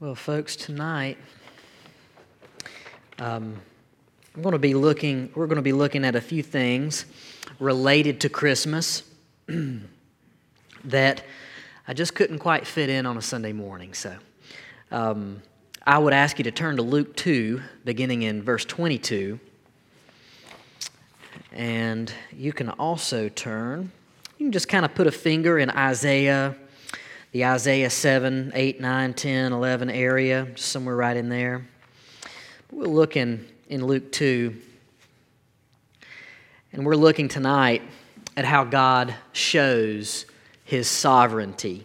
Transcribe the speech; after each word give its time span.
Well, 0.00 0.16
folks, 0.16 0.56
tonight 0.56 1.18
um, 3.20 3.60
I'm 4.34 4.42
going 4.42 4.52
to 4.52 4.58
be 4.58 4.74
looking. 4.74 5.30
We're 5.36 5.46
going 5.46 5.54
to 5.54 5.62
be 5.62 5.72
looking 5.72 6.04
at 6.04 6.16
a 6.16 6.20
few 6.20 6.42
things 6.42 7.06
related 7.60 8.20
to 8.22 8.28
Christmas 8.28 9.04
that 10.84 11.24
I 11.86 11.94
just 11.94 12.16
couldn't 12.16 12.40
quite 12.40 12.66
fit 12.66 12.90
in 12.90 13.06
on 13.06 13.16
a 13.16 13.22
Sunday 13.22 13.52
morning. 13.52 13.94
So, 13.94 14.16
um, 14.90 15.40
I 15.86 15.98
would 15.98 16.12
ask 16.12 16.38
you 16.38 16.44
to 16.44 16.50
turn 16.50 16.74
to 16.74 16.82
Luke 16.82 17.14
two, 17.14 17.62
beginning 17.84 18.22
in 18.22 18.42
verse 18.42 18.64
22, 18.64 19.38
and 21.52 22.12
you 22.32 22.52
can 22.52 22.68
also 22.68 23.28
turn. 23.28 23.92
You 24.38 24.46
can 24.46 24.52
just 24.52 24.66
kind 24.66 24.84
of 24.84 24.92
put 24.96 25.06
a 25.06 25.12
finger 25.12 25.56
in 25.56 25.70
Isaiah 25.70 26.56
the 27.34 27.44
Isaiah 27.46 27.90
7, 27.90 28.52
8, 28.54 28.80
9, 28.80 29.12
10, 29.12 29.52
11 29.52 29.90
area, 29.90 30.46
somewhere 30.54 30.94
right 30.94 31.16
in 31.16 31.28
there. 31.28 31.66
We'll 32.70 32.94
look 32.94 33.16
in, 33.16 33.44
Luke 33.68 34.12
2, 34.12 34.54
and 36.72 36.86
we're 36.86 36.94
looking 36.94 37.26
tonight 37.26 37.82
at 38.36 38.44
how 38.44 38.62
God 38.62 39.16
shows 39.32 40.26
his 40.62 40.86
sovereignty. 40.88 41.84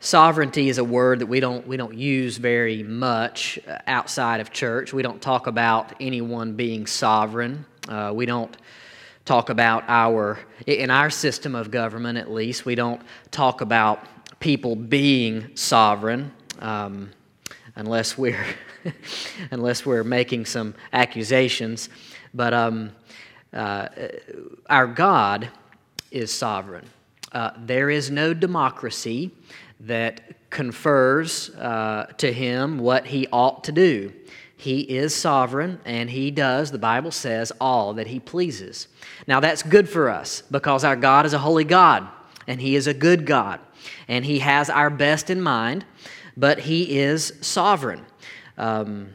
Sovereignty 0.00 0.70
is 0.70 0.78
a 0.78 0.84
word 0.84 1.18
that 1.18 1.26
we 1.26 1.38
don't, 1.38 1.66
we 1.66 1.76
don't 1.76 1.94
use 1.94 2.38
very 2.38 2.82
much 2.82 3.58
outside 3.86 4.40
of 4.40 4.50
church. 4.50 4.94
We 4.94 5.02
don't 5.02 5.20
talk 5.20 5.46
about 5.46 5.92
anyone 6.00 6.54
being 6.54 6.86
sovereign. 6.86 7.66
Uh, 7.86 8.12
we 8.14 8.24
don't 8.24 8.56
talk 9.26 9.50
about 9.50 9.84
our, 9.88 10.38
in 10.66 10.88
our 10.88 11.10
system 11.10 11.54
of 11.54 11.70
government 11.70 12.16
at 12.16 12.30
least, 12.30 12.64
we 12.64 12.74
don't 12.74 13.02
talk 13.30 13.60
about 13.60 14.06
people 14.40 14.76
being 14.76 15.54
sovereign 15.56 16.32
um, 16.60 17.10
unless 17.74 18.16
we're, 18.16 18.46
unless 19.50 19.84
we're 19.84 20.04
making 20.04 20.46
some 20.46 20.74
accusations. 20.92 21.88
But 22.32 22.54
um, 22.54 22.92
uh, 23.52 23.88
our 24.70 24.86
God 24.86 25.50
is 26.10 26.32
sovereign. 26.32 26.86
Uh, 27.32 27.50
there 27.58 27.90
is 27.90 28.10
no 28.10 28.32
democracy 28.32 29.32
that 29.80 30.50
confers 30.50 31.50
uh, 31.50 32.06
to 32.18 32.32
him 32.32 32.78
what 32.78 33.06
he 33.06 33.26
ought 33.32 33.64
to 33.64 33.72
do. 33.72 34.12
He 34.56 34.80
is 34.80 35.14
sovereign 35.14 35.80
and 35.84 36.08
he 36.08 36.30
does, 36.30 36.70
the 36.70 36.78
Bible 36.78 37.10
says, 37.10 37.52
all 37.60 37.94
that 37.94 38.06
he 38.06 38.18
pleases. 38.18 38.88
Now 39.26 39.38
that's 39.38 39.62
good 39.62 39.88
for 39.88 40.08
us 40.08 40.42
because 40.50 40.82
our 40.82 40.96
God 40.96 41.26
is 41.26 41.34
a 41.34 41.38
holy 41.38 41.64
God 41.64 42.08
and 42.46 42.60
he 42.60 42.74
is 42.74 42.86
a 42.86 42.94
good 42.94 43.26
God 43.26 43.60
and 44.08 44.24
he 44.24 44.38
has 44.38 44.70
our 44.70 44.88
best 44.88 45.28
in 45.28 45.42
mind, 45.42 45.84
but 46.36 46.60
he 46.60 46.98
is 46.98 47.34
sovereign. 47.42 48.04
Um, 48.56 49.14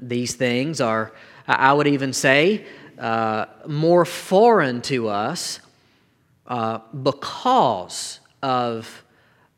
these 0.00 0.34
things 0.34 0.80
are, 0.80 1.12
I 1.46 1.72
would 1.72 1.86
even 1.86 2.12
say, 2.12 2.66
uh, 2.98 3.46
more 3.66 4.04
foreign 4.04 4.82
to 4.82 5.08
us 5.08 5.60
uh, 6.48 6.80
because 7.02 8.18
of 8.42 9.04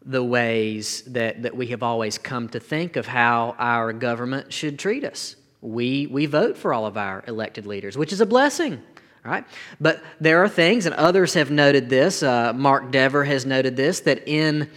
the 0.04 0.22
ways 0.22 1.02
that, 1.02 1.42
that 1.42 1.56
we 1.56 1.68
have 1.68 1.82
always 1.82 2.18
come 2.18 2.48
to 2.48 2.60
think 2.60 2.96
of 2.96 3.06
how 3.06 3.54
our 3.58 3.92
government 3.92 4.52
should 4.52 4.78
treat 4.78 5.04
us. 5.04 5.36
We, 5.60 6.06
we 6.06 6.26
vote 6.26 6.56
for 6.56 6.72
all 6.72 6.86
of 6.86 6.96
our 6.96 7.22
elected 7.26 7.66
leaders, 7.66 7.98
which 7.98 8.12
is 8.12 8.20
a 8.20 8.26
blessing. 8.26 8.82
Right? 9.22 9.44
But 9.78 10.02
there 10.18 10.42
are 10.42 10.48
things, 10.48 10.86
and 10.86 10.94
others 10.94 11.34
have 11.34 11.50
noted 11.50 11.90
this. 11.90 12.22
Uh, 12.22 12.54
Mark 12.54 12.90
Dever 12.90 13.24
has 13.24 13.44
noted 13.44 13.76
this 13.76 14.00
that 14.00 14.26
in, 14.26 14.70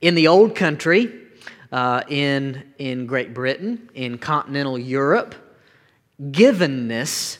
in 0.00 0.16
the 0.16 0.26
old 0.26 0.56
country, 0.56 1.12
uh, 1.70 2.02
in, 2.08 2.64
in 2.78 3.06
Great 3.06 3.32
Britain, 3.32 3.88
in 3.94 4.18
continental 4.18 4.76
Europe, 4.76 5.36
givenness 6.20 7.38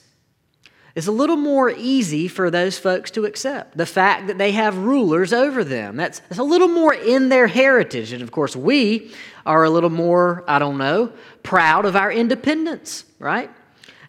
is 0.95 1.07
a 1.07 1.13
little 1.13 1.37
more 1.37 1.71
easy 1.71 2.29
for 2.29 2.51
those 2.51 2.79
folks 2.79 3.11
to 3.13 3.25
accept. 3.25 3.77
The 3.77 3.87
fact 3.87 4.27
that 4.27 4.39
they 4.39 4.53
have 4.53 4.77
rulers 4.77 5.33
over 5.33 5.63
them, 5.63 5.97
that's, 5.97 6.21
that's 6.21 6.39
a 6.39 6.45
little 6.45 6.69
more 6.69 6.93
in 6.93 7.29
their 7.29 7.47
heritage. 7.47 8.13
And 8.13 8.23
of 8.23 8.33
course, 8.33 8.57
we 8.57 9.13
are 9.47 9.65
a 9.65 9.71
little 9.71 9.91
more, 9.91 10.45
I 10.49 10.59
don't 10.59 10.79
know, 10.79 11.13
proud 11.43 11.85
of 11.85 11.97
our 11.97 12.11
independence, 12.11 13.05
right? 13.19 13.51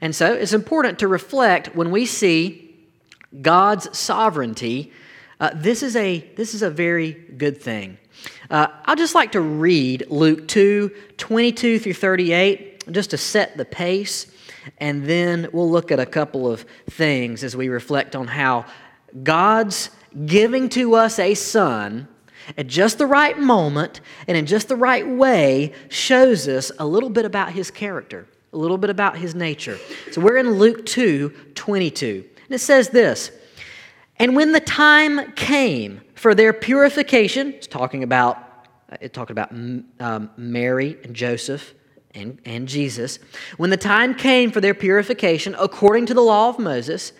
And 0.01 0.15
so 0.15 0.33
it's 0.33 0.53
important 0.53 0.99
to 0.99 1.07
reflect 1.07 1.75
when 1.75 1.91
we 1.91 2.05
see 2.05 2.75
God's 3.41 3.97
sovereignty. 3.97 4.91
Uh, 5.39 5.51
this, 5.53 5.83
is 5.83 5.95
a, 5.95 6.19
this 6.35 6.53
is 6.53 6.63
a 6.63 6.69
very 6.69 7.11
good 7.11 7.61
thing. 7.61 7.97
Uh, 8.49 8.67
I'd 8.85 8.97
just 8.97 9.15
like 9.15 9.31
to 9.33 9.41
read 9.41 10.05
Luke 10.09 10.47
2 10.47 10.91
22 11.17 11.79
through 11.79 11.93
38 11.93 12.91
just 12.91 13.11
to 13.11 13.17
set 13.17 13.57
the 13.57 13.65
pace. 13.65 14.27
And 14.77 15.05
then 15.05 15.49
we'll 15.51 15.69
look 15.69 15.91
at 15.91 15.99
a 15.99 16.05
couple 16.05 16.51
of 16.51 16.65
things 16.89 17.43
as 17.43 17.55
we 17.55 17.69
reflect 17.69 18.15
on 18.15 18.27
how 18.27 18.65
God's 19.23 19.89
giving 20.25 20.69
to 20.69 20.95
us 20.95 21.19
a 21.19 21.33
son 21.33 22.07
at 22.57 22.67
just 22.67 22.97
the 22.97 23.05
right 23.05 23.37
moment 23.37 24.01
and 24.27 24.37
in 24.37 24.45
just 24.45 24.67
the 24.67 24.75
right 24.75 25.07
way 25.07 25.73
shows 25.89 26.47
us 26.47 26.71
a 26.79 26.85
little 26.85 27.09
bit 27.09 27.25
about 27.25 27.51
his 27.51 27.71
character 27.71 28.27
a 28.53 28.57
little 28.57 28.77
bit 28.77 28.89
about 28.89 29.17
his 29.17 29.33
nature. 29.33 29.77
So 30.11 30.21
we're 30.21 30.37
in 30.37 30.51
Luke 30.51 30.85
2 30.85 31.29
22. 31.55 32.25
And 32.45 32.55
it 32.55 32.59
says 32.59 32.89
this 32.89 33.31
And 34.17 34.35
when 34.35 34.51
the 34.51 34.59
time 34.59 35.31
came 35.33 36.01
for 36.15 36.35
their 36.35 36.53
purification, 36.53 37.53
it's 37.53 37.67
talking 37.67 38.03
about, 38.03 38.37
it's 38.99 39.13
talking 39.13 39.33
about 39.33 39.51
um, 39.99 40.29
Mary 40.37 40.97
and 41.03 41.15
Joseph 41.15 41.73
and, 42.13 42.39
and 42.45 42.67
Jesus. 42.67 43.19
When 43.57 43.69
the 43.69 43.77
time 43.77 44.15
came 44.15 44.51
for 44.51 44.61
their 44.61 44.73
purification, 44.73 45.55
according 45.57 46.07
to 46.07 46.13
the 46.13 46.21
law 46.21 46.49
of 46.49 46.59
Moses, 46.59 47.13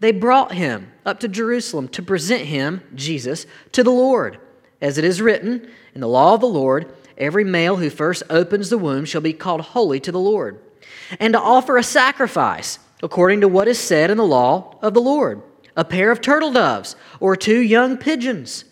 they 0.00 0.12
brought 0.12 0.52
him 0.52 0.92
up 1.04 1.20
to 1.20 1.28
Jerusalem 1.28 1.88
to 1.88 2.02
present 2.02 2.44
him, 2.44 2.82
Jesus, 2.94 3.46
to 3.72 3.82
the 3.82 3.90
Lord. 3.90 4.38
As 4.80 4.96
it 4.96 5.04
is 5.04 5.20
written 5.20 5.68
in 5.94 6.00
the 6.00 6.08
law 6.08 6.34
of 6.34 6.40
the 6.40 6.46
Lord, 6.46 6.92
every 7.16 7.44
male 7.44 7.76
who 7.76 7.90
first 7.90 8.22
opens 8.30 8.70
the 8.70 8.78
womb 8.78 9.04
shall 9.04 9.20
be 9.20 9.32
called 9.32 9.60
holy 9.60 9.98
to 10.00 10.12
the 10.12 10.20
Lord 10.20 10.60
and 11.18 11.32
to 11.32 11.40
offer 11.40 11.76
a 11.76 11.82
sacrifice 11.82 12.78
according 13.02 13.40
to 13.40 13.48
what 13.48 13.68
is 13.68 13.78
said 13.78 14.10
in 14.10 14.16
the 14.16 14.26
law 14.26 14.78
of 14.82 14.94
the 14.94 15.00
Lord 15.00 15.42
a 15.78 15.84
pair 15.84 16.10
of 16.10 16.20
turtle 16.20 16.52
doves 16.52 16.96
or 17.20 17.36
two 17.36 17.60
young 17.60 17.96
pigeons. 17.96 18.64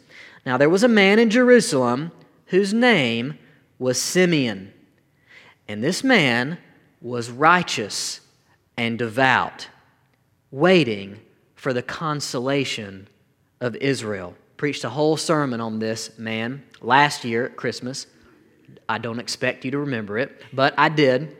Now 0.44 0.58
there 0.58 0.68
was 0.68 0.82
a 0.82 0.88
man 0.88 1.20
in 1.20 1.30
Jerusalem 1.30 2.10
whose 2.46 2.74
name 2.74 3.38
was 3.78 4.02
Simeon. 4.02 4.72
And 5.68 5.82
this 5.82 6.04
man 6.04 6.58
was 7.00 7.30
righteous 7.30 8.20
and 8.76 8.98
devout, 8.98 9.68
waiting 10.50 11.20
for 11.54 11.72
the 11.72 11.82
consolation 11.82 13.08
of 13.60 13.74
Israel. 13.76 14.34
Preached 14.56 14.84
a 14.84 14.90
whole 14.90 15.16
sermon 15.16 15.60
on 15.60 15.78
this 15.78 16.18
man 16.18 16.62
last 16.80 17.24
year 17.24 17.46
at 17.46 17.56
Christmas. 17.56 18.06
I 18.88 18.98
don't 18.98 19.18
expect 19.18 19.64
you 19.64 19.70
to 19.72 19.78
remember 19.78 20.18
it, 20.18 20.42
but 20.52 20.74
I 20.78 20.88
did. 20.88 21.36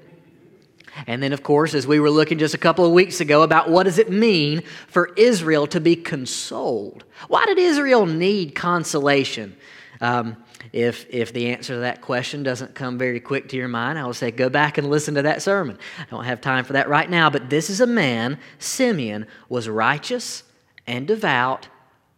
And 1.06 1.22
then, 1.22 1.32
of 1.32 1.42
course, 1.42 1.74
as 1.74 1.86
we 1.86 2.00
were 2.00 2.10
looking 2.10 2.38
just 2.38 2.54
a 2.54 2.58
couple 2.58 2.84
of 2.84 2.92
weeks 2.92 3.20
ago 3.20 3.42
about 3.42 3.68
what 3.68 3.82
does 3.82 3.98
it 3.98 4.10
mean 4.10 4.62
for 4.88 5.10
Israel 5.16 5.66
to 5.68 5.80
be 5.80 5.94
consoled? 5.94 7.04
Why 7.28 7.44
did 7.44 7.58
Israel 7.58 8.06
need 8.06 8.54
consolation? 8.54 9.56
Um, 10.00 10.36
if, 10.72 11.06
if 11.10 11.32
the 11.32 11.48
answer 11.48 11.74
to 11.74 11.80
that 11.80 12.00
question 12.00 12.42
doesn't 12.42 12.74
come 12.74 12.98
very 12.98 13.20
quick 13.20 13.48
to 13.50 13.56
your 13.56 13.68
mind, 13.68 13.98
I 13.98 14.04
will 14.04 14.14
say 14.14 14.30
go 14.30 14.48
back 14.48 14.78
and 14.78 14.90
listen 14.90 15.14
to 15.14 15.22
that 15.22 15.42
sermon. 15.42 15.78
I 15.98 16.06
don't 16.10 16.24
have 16.24 16.40
time 16.40 16.64
for 16.64 16.74
that 16.74 16.88
right 16.88 17.08
now, 17.08 17.30
but 17.30 17.50
this 17.50 17.70
is 17.70 17.80
a 17.80 17.86
man, 17.86 18.38
Simeon, 18.58 19.26
was 19.48 19.68
righteous 19.68 20.42
and 20.86 21.06
devout, 21.06 21.68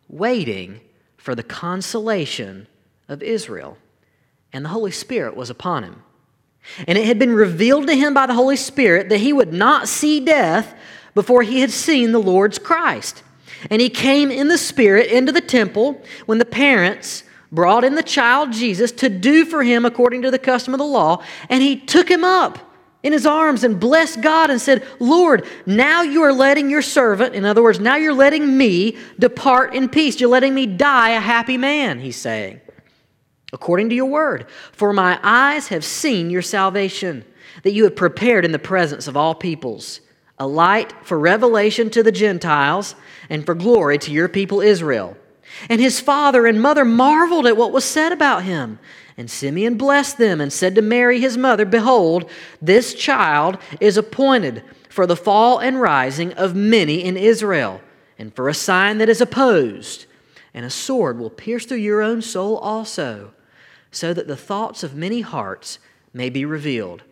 waiting 0.08 0.80
for 1.16 1.34
the 1.34 1.42
consolation 1.42 2.66
of 3.08 3.22
Israel. 3.22 3.78
And 4.52 4.64
the 4.64 4.70
Holy 4.70 4.92
Spirit 4.92 5.36
was 5.36 5.50
upon 5.50 5.84
him. 5.84 6.02
And 6.86 6.98
it 6.98 7.06
had 7.06 7.18
been 7.18 7.32
revealed 7.32 7.86
to 7.86 7.94
him 7.94 8.14
by 8.14 8.26
the 8.26 8.34
Holy 8.34 8.56
Spirit 8.56 9.08
that 9.08 9.18
he 9.18 9.32
would 9.32 9.52
not 9.52 9.88
see 9.88 10.20
death 10.20 10.74
before 11.14 11.42
he 11.42 11.60
had 11.60 11.70
seen 11.70 12.12
the 12.12 12.18
Lord's 12.18 12.58
Christ. 12.58 13.22
And 13.70 13.80
he 13.80 13.88
came 13.88 14.30
in 14.30 14.48
the 14.48 14.58
Spirit 14.58 15.10
into 15.10 15.32
the 15.32 15.40
temple 15.40 16.02
when 16.26 16.38
the 16.38 16.44
parents 16.44 17.24
brought 17.50 17.84
in 17.84 17.94
the 17.94 18.02
child 18.02 18.52
Jesus 18.52 18.92
to 18.92 19.08
do 19.08 19.44
for 19.44 19.62
him 19.62 19.84
according 19.84 20.22
to 20.22 20.30
the 20.30 20.38
custom 20.38 20.74
of 20.74 20.78
the 20.78 20.84
law. 20.84 21.22
And 21.48 21.62
he 21.62 21.76
took 21.76 22.10
him 22.10 22.24
up 22.24 22.58
in 23.02 23.12
his 23.12 23.26
arms 23.26 23.64
and 23.64 23.78
blessed 23.78 24.20
God 24.20 24.50
and 24.50 24.60
said, 24.60 24.86
Lord, 24.98 25.46
now 25.66 26.02
you 26.02 26.22
are 26.22 26.32
letting 26.32 26.68
your 26.68 26.82
servant, 26.82 27.34
in 27.34 27.44
other 27.44 27.62
words, 27.62 27.80
now 27.80 27.96
you're 27.96 28.12
letting 28.12 28.58
me 28.58 28.98
depart 29.18 29.74
in 29.74 29.88
peace. 29.88 30.20
You're 30.20 30.30
letting 30.30 30.54
me 30.54 30.66
die 30.66 31.10
a 31.10 31.20
happy 31.20 31.56
man, 31.56 32.00
he's 32.00 32.16
saying 32.16 32.60
according 33.52 33.88
to 33.90 33.94
your 33.94 34.06
word. 34.06 34.46
For 34.72 34.92
my 34.92 35.18
eyes 35.22 35.68
have 35.68 35.84
seen 35.84 36.30
your 36.30 36.42
salvation, 36.42 37.24
that 37.62 37.72
you 37.72 37.84
have 37.84 37.96
prepared 37.96 38.44
in 38.44 38.52
the 38.52 38.58
presence 38.58 39.08
of 39.08 39.16
all 39.16 39.34
peoples, 39.34 40.00
a 40.38 40.46
light 40.46 40.92
for 41.04 41.18
revelation 41.18 41.90
to 41.90 42.02
the 42.02 42.12
Gentiles 42.12 42.94
and 43.28 43.44
for 43.44 43.54
glory 43.54 43.98
to 43.98 44.12
your 44.12 44.28
people 44.28 44.60
Israel. 44.60 45.16
And 45.68 45.80
his 45.80 46.00
father 46.00 46.46
and 46.46 46.60
mother 46.60 46.84
marveled 46.84 47.46
at 47.46 47.56
what 47.56 47.72
was 47.72 47.84
said 47.84 48.12
about 48.12 48.44
him. 48.44 48.78
And 49.16 49.30
Simeon 49.30 49.76
blessed 49.76 50.18
them 50.18 50.40
and 50.40 50.52
said 50.52 50.74
to 50.76 50.82
Mary 50.82 51.20
his 51.20 51.36
mother, 51.36 51.64
Behold, 51.64 52.30
this 52.62 52.94
child 52.94 53.58
is 53.80 53.96
appointed 53.96 54.62
for 54.88 55.06
the 55.06 55.16
fall 55.16 55.58
and 55.58 55.80
rising 55.80 56.32
of 56.34 56.54
many 56.54 57.02
in 57.04 57.16
Israel, 57.16 57.80
and 58.18 58.34
for 58.34 58.48
a 58.48 58.54
sign 58.54 58.98
that 58.98 59.08
is 59.08 59.20
opposed. 59.20 60.06
And 60.54 60.64
a 60.64 60.70
sword 60.70 61.18
will 61.18 61.30
pierce 61.30 61.66
through 61.66 61.78
your 61.78 62.00
own 62.00 62.22
soul 62.22 62.56
also, 62.58 63.32
so 63.90 64.14
that 64.14 64.28
the 64.28 64.36
thoughts 64.36 64.82
of 64.82 64.94
many 64.94 65.20
hearts 65.20 65.78
may 66.12 66.30
be 66.30 66.44
revealed. 66.44 67.02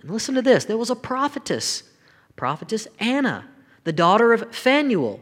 And 0.00 0.10
listen 0.10 0.34
to 0.34 0.42
this 0.42 0.64
there 0.64 0.76
was 0.76 0.90
a 0.90 0.96
prophetess, 0.96 1.84
prophetess 2.34 2.88
Anna, 2.98 3.48
the 3.84 3.92
daughter 3.92 4.32
of 4.32 4.54
Phanuel 4.54 5.20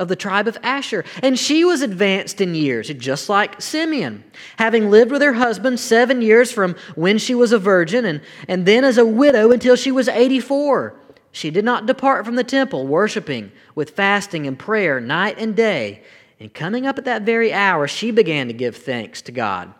of 0.00 0.08
the 0.08 0.16
tribe 0.16 0.48
of 0.48 0.58
Asher. 0.62 1.04
And 1.22 1.38
she 1.38 1.64
was 1.64 1.82
advanced 1.82 2.40
in 2.40 2.54
years, 2.54 2.88
just 2.88 3.28
like 3.28 3.60
Simeon, 3.60 4.24
having 4.56 4.90
lived 4.90 5.12
with 5.12 5.22
her 5.22 5.34
husband 5.34 5.78
seven 5.78 6.22
years 6.22 6.50
from 6.50 6.74
when 6.96 7.18
she 7.18 7.34
was 7.34 7.52
a 7.52 7.58
virgin, 7.58 8.04
and, 8.04 8.22
and 8.48 8.66
then 8.66 8.82
as 8.82 8.98
a 8.98 9.06
widow 9.06 9.52
until 9.52 9.76
she 9.76 9.92
was 9.92 10.08
84. 10.08 10.98
She 11.32 11.50
did 11.50 11.64
not 11.64 11.86
depart 11.86 12.24
from 12.24 12.34
the 12.34 12.42
temple, 12.42 12.86
worshiping 12.86 13.52
with 13.76 13.90
fasting 13.90 14.46
and 14.46 14.58
prayer 14.58 15.00
night 15.00 15.36
and 15.38 15.54
day. 15.54 16.02
And 16.40 16.52
coming 16.52 16.86
up 16.86 16.98
at 16.98 17.04
that 17.04 17.22
very 17.22 17.52
hour, 17.52 17.86
she 17.86 18.10
began 18.10 18.48
to 18.48 18.54
give 18.54 18.74
thanks 18.74 19.22
to 19.22 19.32
God 19.32 19.72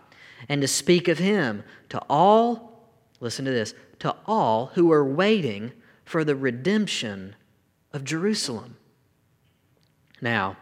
and 0.48 0.60
to 0.60 0.68
speak 0.68 1.08
of 1.08 1.18
Him 1.18 1.64
to 1.88 2.00
all, 2.08 2.86
listen 3.18 3.46
to 3.46 3.50
this, 3.50 3.74
to 4.00 4.14
all 4.26 4.66
who 4.74 4.86
were 4.86 5.04
waiting 5.04 5.72
for 6.04 6.24
the 6.24 6.36
redemption 6.36 7.34
of 7.92 8.04
Jerusalem. 8.04 8.76
Now, 10.20 10.56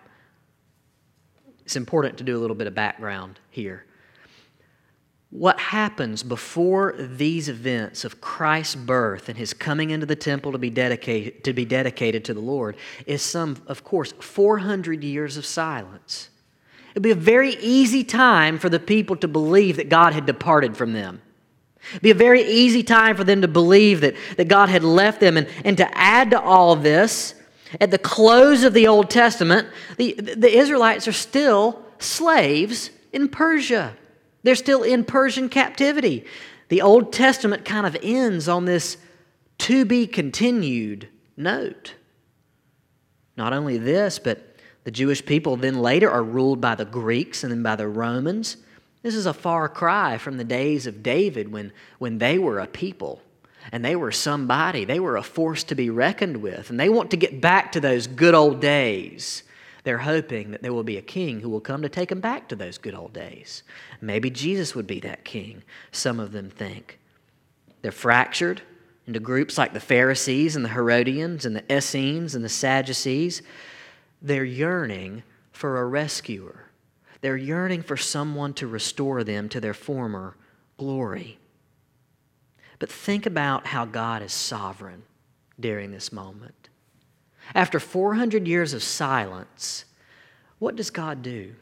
it's 1.65 1.77
important 1.77 2.19
to 2.19 2.25
do 2.25 2.37
a 2.37 2.41
little 2.41 2.57
bit 2.57 2.67
of 2.67 2.75
background 2.75 3.41
here. 3.51 3.85
What 5.31 5.61
happens 5.61 6.23
before 6.23 6.95
these 6.97 7.51
events 7.51 8.05
of 8.05 8.21
Christ's 8.23 8.77
birth 8.77 9.29
and 9.29 9.37
his 9.37 9.53
coming 9.53 9.91
into 9.91 10.07
the 10.07 10.17
temple 10.17 10.53
to 10.53 10.59
be 10.59 10.71
dedicated 10.71 11.45
to, 11.45 11.53
be 11.53 11.67
dedicated 11.67 12.25
to 12.25 12.35
the 12.35 12.41
Lord 12.41 12.77
is 13.05 13.21
some, 13.21 13.63
of 13.67 13.85
course, 13.85 14.13
400 14.13 15.05
years 15.05 15.37
of 15.37 15.45
silence. 15.45 16.31
It 16.89 16.95
would 16.95 17.03
be 17.03 17.11
a 17.11 17.15
very 17.15 17.57
easy 17.57 18.03
time 18.03 18.59
for 18.59 18.71
the 18.71 18.81
people 18.81 19.17
to 19.17 19.29
believe 19.29 19.77
that 19.77 19.91
God 19.91 20.15
had 20.15 20.25
departed 20.25 20.75
from 20.75 20.95
them. 20.95 21.21
It'd 21.91 22.03
be 22.03 22.11
a 22.11 22.15
very 22.15 22.43
easy 22.43 22.83
time 22.83 23.15
for 23.15 23.25
them 23.25 23.43
to 23.43 23.49
believe 23.49 24.01
that, 24.01 24.15
that 24.39 24.49
God 24.49 24.71
had 24.71 24.83
left 24.83 25.21
them. 25.21 25.37
And, 25.37 25.47
and 25.65 25.77
to 25.77 25.99
add 25.99 26.31
to 26.31 26.41
all 26.41 26.75
this, 26.75 27.35
at 27.81 27.91
the 27.91 27.99
close 27.99 28.65
of 28.65 28.75
the 28.75 28.87
Old 28.87 29.11
Testament, 29.11 29.69
the, 29.97 30.12
the 30.15 30.56
Israelites 30.56 31.06
are 31.09 31.12
still 31.12 31.82
slaves 31.99 32.91
in 33.12 33.29
Persia. 33.29 33.97
They're 34.43 34.55
still 34.55 34.82
in 34.82 35.05
Persian 35.05 35.49
captivity. 35.49 36.25
The 36.69 36.82
Old 36.82 37.12
Testament 37.12 37.65
kind 37.65 37.87
of 37.87 37.97
ends 38.03 38.49
on 38.49 38.65
this 38.65 38.97
to 39.59 39.85
be 39.85 40.06
continued 40.06 41.09
note. 41.37 41.94
Not 43.37 43.53
only 43.53 43.79
this, 43.79 44.19
but 44.19 44.56
the 44.85 44.91
Jewish 44.91 45.25
people 45.25 45.56
then 45.56 45.81
later 45.81 46.11
are 46.11 46.23
ruled 46.23 46.61
by 46.61 46.75
the 46.75 46.85
Greeks 46.85 47.43
and 47.43 47.53
then 47.53 47.62
by 47.62 47.76
the 47.76 47.88
Romans. 47.88 48.56
This 49.03 49.14
is 49.14 49.26
a 49.26 49.35
far 49.35 49.69
cry 49.69 50.19
from 50.19 50.37
the 50.37 50.44
days 50.44 50.87
of 50.87 51.03
David 51.03 51.50
when, 51.53 51.73
when 51.99 52.19
they 52.19 52.38
were 52.38 52.59
a 52.59 52.67
people 52.67 53.23
and 53.73 53.85
they 53.85 53.97
were 53.97 54.12
somebody. 54.12 54.85
They 54.85 55.00
were 55.00 55.17
a 55.17 55.23
force 55.23 55.65
to 55.65 55.75
be 55.75 55.91
reckoned 55.91 56.38
with, 56.38 56.70
and 56.70 56.79
they 56.79 56.88
want 56.88 57.11
to 57.11 57.17
get 57.17 57.41
back 57.41 57.73
to 57.73 57.81
those 57.81 58.06
good 58.06 58.35
old 58.35 58.61
days. 58.61 59.43
They're 59.85 59.99
hoping 59.99 60.50
that 60.50 60.62
there 60.62 60.73
will 60.73 60.85
be 60.85 60.99
a 60.99 61.03
king 61.03 61.41
who 61.41 61.49
will 61.49 61.61
come 61.61 61.82
to 61.82 61.88
take 61.88 62.09
them 62.11 62.20
back 62.20 62.49
to 62.49 62.56
those 62.56 62.79
good 62.79 62.94
old 62.94 63.12
days. 63.12 63.62
Maybe 64.00 64.31
Jesus 64.31 64.75
would 64.75 64.87
be 64.87 65.00
that 65.00 65.25
king, 65.25 65.62
some 65.93 66.20
of 66.20 66.32
them 66.32 66.50
think. 66.50 66.99
They're 67.82 67.93
fractured 67.93 68.62
into 69.06 69.20
groups 69.20 69.56
like 69.56 69.73
the 69.73 69.81
Pharisees 69.81 70.56
and 70.56 70.64
the 70.64 70.71
Herodians 70.71 71.47
and 71.47 71.56
the 71.56 71.75
Essenes 71.75 72.35
and 72.35 72.44
the 72.44 72.50
Sadducees. 72.50 73.41
They're 74.21 74.44
yearning 74.44 75.23
for 75.53 75.81
a 75.81 75.87
rescuer. 75.87 76.64
They're 77.21 77.37
yearning 77.37 77.82
for 77.82 77.97
someone 77.97 78.55
to 78.55 78.67
restore 78.67 79.25
them 79.25 79.49
to 79.49 79.61
their 79.61 79.75
former 79.75 80.37
glory. 80.76 81.38
But 82.79 82.91
think 82.91 83.27
about 83.27 83.67
how 83.67 83.85
God 83.85 84.23
is 84.23 84.33
sovereign 84.33 85.03
during 85.59 85.91
this 85.91 86.13
moment. 86.13 86.69
After 87.55 87.81
400 87.81 88.47
years 88.47 88.73
of 88.73 88.83
silence, 88.83 89.85
what 90.59 90.77
does 90.77 90.91
God 90.91 91.23
do? 91.23 91.55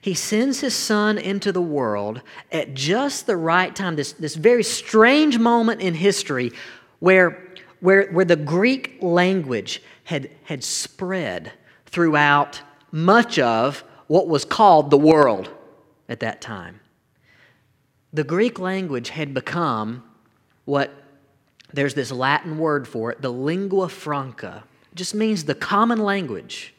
He 0.00 0.14
sends 0.14 0.60
his 0.60 0.74
son 0.74 1.18
into 1.18 1.50
the 1.50 1.60
world 1.60 2.22
at 2.52 2.74
just 2.74 3.26
the 3.26 3.36
right 3.36 3.74
time, 3.74 3.96
this, 3.96 4.12
this 4.12 4.36
very 4.36 4.62
strange 4.62 5.38
moment 5.38 5.80
in 5.80 5.94
history 5.94 6.52
where, 7.00 7.52
where, 7.80 8.10
where 8.12 8.24
the 8.24 8.36
Greek 8.36 8.98
language 9.00 9.82
had, 10.04 10.30
had 10.44 10.62
spread 10.62 11.52
throughout 11.86 12.62
much 12.92 13.38
of 13.38 13.82
what 14.06 14.28
was 14.28 14.44
called 14.44 14.90
the 14.90 14.98
world 14.98 15.50
at 16.08 16.20
that 16.20 16.40
time. 16.40 16.80
The 18.12 18.24
Greek 18.24 18.60
language 18.60 19.08
had 19.08 19.34
become 19.34 20.04
what 20.64 20.92
there's 21.72 21.94
this 21.94 22.12
Latin 22.12 22.58
word 22.58 22.86
for 22.86 23.10
it, 23.10 23.20
the 23.20 23.32
lingua 23.32 23.88
franca. 23.88 24.64
Just 24.94 25.14
means 25.14 25.44
the 25.44 25.54
common 25.54 25.98
language. 25.98 26.74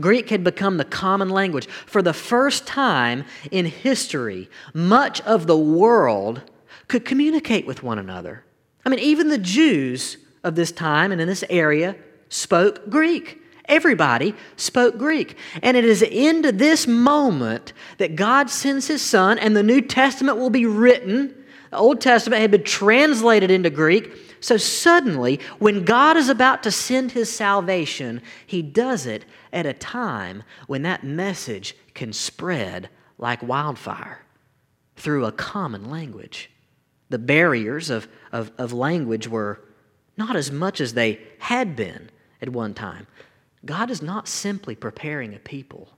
Greek 0.00 0.30
had 0.30 0.42
become 0.42 0.78
the 0.78 0.84
common 0.84 1.28
language. 1.28 1.66
For 1.66 2.02
the 2.02 2.14
first 2.14 2.66
time 2.66 3.24
in 3.50 3.66
history, 3.66 4.48
much 4.74 5.20
of 5.22 5.46
the 5.46 5.56
world 5.56 6.42
could 6.88 7.04
communicate 7.04 7.66
with 7.66 7.82
one 7.82 7.98
another. 7.98 8.44
I 8.84 8.88
mean, 8.88 8.98
even 8.98 9.28
the 9.28 9.38
Jews 9.38 10.16
of 10.42 10.56
this 10.56 10.72
time 10.72 11.12
and 11.12 11.20
in 11.20 11.28
this 11.28 11.44
area 11.48 11.94
spoke 12.28 12.88
Greek. 12.90 13.38
Everybody 13.66 14.34
spoke 14.56 14.98
Greek. 14.98 15.36
And 15.62 15.76
it 15.76 15.84
is 15.84 16.02
into 16.02 16.50
this 16.50 16.86
moment 16.86 17.72
that 17.98 18.16
God 18.16 18.50
sends 18.50 18.88
his 18.88 19.02
son, 19.02 19.38
and 19.38 19.56
the 19.56 19.62
New 19.62 19.80
Testament 19.80 20.38
will 20.38 20.50
be 20.50 20.66
written 20.66 21.34
Old 21.72 22.00
Testament 22.00 22.42
had 22.42 22.50
been 22.50 22.64
translated 22.64 23.50
into 23.50 23.70
Greek. 23.70 24.12
So 24.40 24.56
suddenly, 24.56 25.40
when 25.58 25.84
God 25.84 26.16
is 26.16 26.28
about 26.28 26.62
to 26.64 26.70
send 26.70 27.12
his 27.12 27.32
salvation, 27.32 28.22
he 28.46 28.60
does 28.60 29.06
it 29.06 29.24
at 29.52 29.66
a 29.66 29.72
time 29.72 30.42
when 30.66 30.82
that 30.82 31.04
message 31.04 31.76
can 31.94 32.12
spread 32.12 32.88
like 33.18 33.42
wildfire 33.42 34.24
through 34.96 35.24
a 35.24 35.32
common 35.32 35.88
language. 35.88 36.50
The 37.08 37.18
barriers 37.18 37.90
of, 37.90 38.08
of, 38.32 38.50
of 38.58 38.72
language 38.72 39.28
were 39.28 39.62
not 40.16 40.36
as 40.36 40.50
much 40.50 40.80
as 40.80 40.94
they 40.94 41.20
had 41.38 41.76
been 41.76 42.10
at 42.40 42.48
one 42.48 42.74
time. 42.74 43.06
God 43.64 43.90
is 43.90 44.02
not 44.02 44.28
simply 44.28 44.74
preparing 44.74 45.34
a 45.34 45.38
people, 45.38 45.88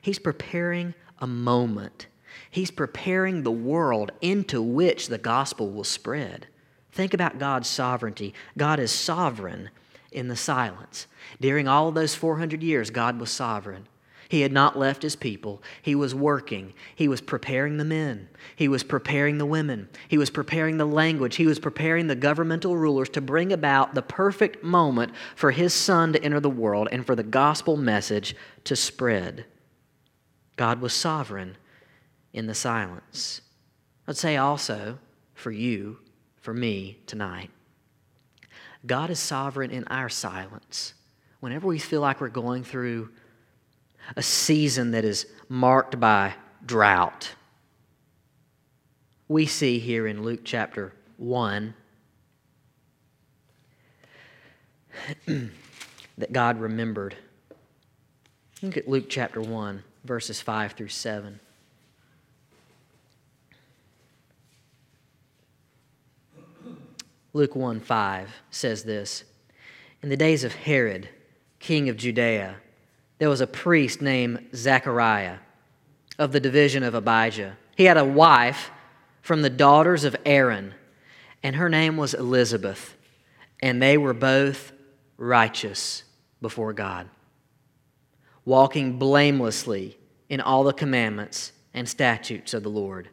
He's 0.00 0.18
preparing 0.18 0.94
a 1.20 1.26
moment 1.26 2.06
He's 2.50 2.70
preparing 2.70 3.42
the 3.42 3.52
world 3.52 4.12
into 4.20 4.62
which 4.62 5.08
the 5.08 5.18
gospel 5.18 5.70
will 5.70 5.84
spread. 5.84 6.46
Think 6.92 7.14
about 7.14 7.38
God's 7.38 7.68
sovereignty. 7.68 8.34
God 8.56 8.78
is 8.78 8.90
sovereign 8.90 9.70
in 10.12 10.28
the 10.28 10.36
silence. 10.36 11.06
During 11.40 11.66
all 11.66 11.90
those 11.90 12.14
400 12.14 12.62
years, 12.62 12.90
God 12.90 13.18
was 13.18 13.30
sovereign. 13.30 13.86
He 14.28 14.40
had 14.40 14.52
not 14.52 14.78
left 14.78 15.02
his 15.02 15.14
people. 15.14 15.62
He 15.82 15.94
was 15.94 16.14
working. 16.14 16.72
He 16.94 17.06
was 17.06 17.20
preparing 17.20 17.76
the 17.76 17.84
men. 17.84 18.30
He 18.56 18.66
was 18.66 18.82
preparing 18.82 19.36
the 19.36 19.44
women. 19.44 19.90
He 20.08 20.16
was 20.16 20.30
preparing 20.30 20.78
the 20.78 20.86
language. 20.86 21.36
He 21.36 21.44
was 21.44 21.58
preparing 21.58 22.06
the 22.06 22.14
governmental 22.14 22.74
rulers 22.74 23.10
to 23.10 23.20
bring 23.20 23.52
about 23.52 23.94
the 23.94 24.00
perfect 24.00 24.64
moment 24.64 25.12
for 25.36 25.50
his 25.50 25.74
son 25.74 26.14
to 26.14 26.24
enter 26.24 26.40
the 26.40 26.48
world 26.48 26.88
and 26.90 27.04
for 27.04 27.14
the 27.14 27.22
gospel 27.22 27.76
message 27.76 28.34
to 28.64 28.74
spread. 28.74 29.44
God 30.56 30.80
was 30.80 30.94
sovereign 30.94 31.58
in 32.32 32.46
the 32.46 32.54
silence. 32.54 33.40
I'd 34.06 34.16
say 34.16 34.36
also 34.36 34.98
for 35.34 35.50
you, 35.50 35.98
for 36.36 36.54
me 36.54 36.98
tonight, 37.06 37.50
God 38.84 39.10
is 39.10 39.20
sovereign 39.20 39.70
in 39.70 39.84
our 39.84 40.08
silence. 40.08 40.94
Whenever 41.40 41.66
we 41.66 41.78
feel 41.78 42.00
like 42.00 42.20
we're 42.20 42.28
going 42.28 42.64
through 42.64 43.10
a 44.16 44.22
season 44.22 44.90
that 44.92 45.04
is 45.04 45.26
marked 45.48 46.00
by 46.00 46.34
drought, 46.64 47.34
we 49.28 49.46
see 49.46 49.78
here 49.78 50.06
in 50.06 50.22
Luke 50.22 50.40
chapter 50.44 50.92
1 51.16 51.74
that 56.18 56.32
God 56.32 56.60
remembered. 56.60 57.16
Look 58.62 58.76
at 58.76 58.88
Luke 58.88 59.06
chapter 59.08 59.40
1, 59.40 59.82
verses 60.04 60.40
5 60.40 60.72
through 60.72 60.88
7. 60.88 61.40
Luke 67.34 67.56
1 67.56 67.80
5 67.80 68.42
says 68.50 68.84
this 68.84 69.24
In 70.02 70.08
the 70.10 70.16
days 70.16 70.44
of 70.44 70.54
Herod, 70.54 71.08
king 71.58 71.88
of 71.88 71.96
Judea, 71.96 72.56
there 73.18 73.30
was 73.30 73.40
a 73.40 73.46
priest 73.46 74.02
named 74.02 74.48
Zechariah 74.54 75.38
of 76.18 76.32
the 76.32 76.40
division 76.40 76.82
of 76.82 76.94
Abijah. 76.94 77.56
He 77.76 77.84
had 77.84 77.96
a 77.96 78.04
wife 78.04 78.70
from 79.22 79.42
the 79.42 79.50
daughters 79.50 80.04
of 80.04 80.16
Aaron, 80.26 80.74
and 81.42 81.56
her 81.56 81.68
name 81.68 81.96
was 81.96 82.12
Elizabeth, 82.12 82.96
and 83.62 83.80
they 83.80 83.96
were 83.96 84.12
both 84.12 84.72
righteous 85.16 86.02
before 86.42 86.72
God, 86.72 87.08
walking 88.44 88.98
blamelessly 88.98 89.96
in 90.28 90.40
all 90.40 90.64
the 90.64 90.72
commandments 90.72 91.52
and 91.72 91.88
statutes 91.88 92.52
of 92.52 92.62
the 92.62 92.68
Lord. 92.68 93.08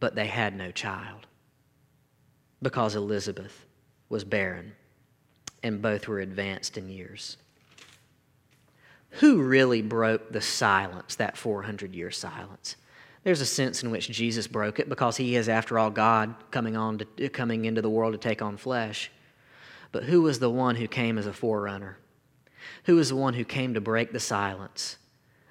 But 0.00 0.14
they 0.14 0.28
had 0.28 0.56
no 0.56 0.70
child 0.70 1.26
because 2.62 2.94
Elizabeth 2.94 3.66
was 4.08 4.24
barren, 4.24 4.72
and 5.62 5.82
both 5.82 6.08
were 6.08 6.20
advanced 6.20 6.76
in 6.76 6.88
years. 6.88 7.36
Who 9.10 9.42
really 9.42 9.82
broke 9.82 10.32
the 10.32 10.40
silence, 10.40 11.14
that 11.16 11.36
400 11.36 11.94
year 11.94 12.10
silence? 12.10 12.76
There's 13.24 13.40
a 13.40 13.46
sense 13.46 13.82
in 13.82 13.90
which 13.90 14.08
Jesus 14.08 14.46
broke 14.46 14.78
it 14.78 14.88
because 14.88 15.16
he 15.16 15.36
is, 15.36 15.48
after 15.48 15.78
all, 15.78 15.90
God 15.90 16.34
coming, 16.50 16.76
on 16.76 16.98
to, 16.98 17.28
coming 17.28 17.64
into 17.64 17.82
the 17.82 17.90
world 17.90 18.12
to 18.12 18.18
take 18.18 18.42
on 18.42 18.56
flesh. 18.56 19.10
But 19.92 20.04
who 20.04 20.22
was 20.22 20.38
the 20.38 20.50
one 20.50 20.76
who 20.76 20.86
came 20.86 21.18
as 21.18 21.26
a 21.26 21.32
forerunner? 21.32 21.98
Who 22.84 22.96
was 22.96 23.08
the 23.08 23.16
one 23.16 23.34
who 23.34 23.44
came 23.44 23.74
to 23.74 23.80
break 23.80 24.12
the 24.12 24.20
silence 24.20 24.98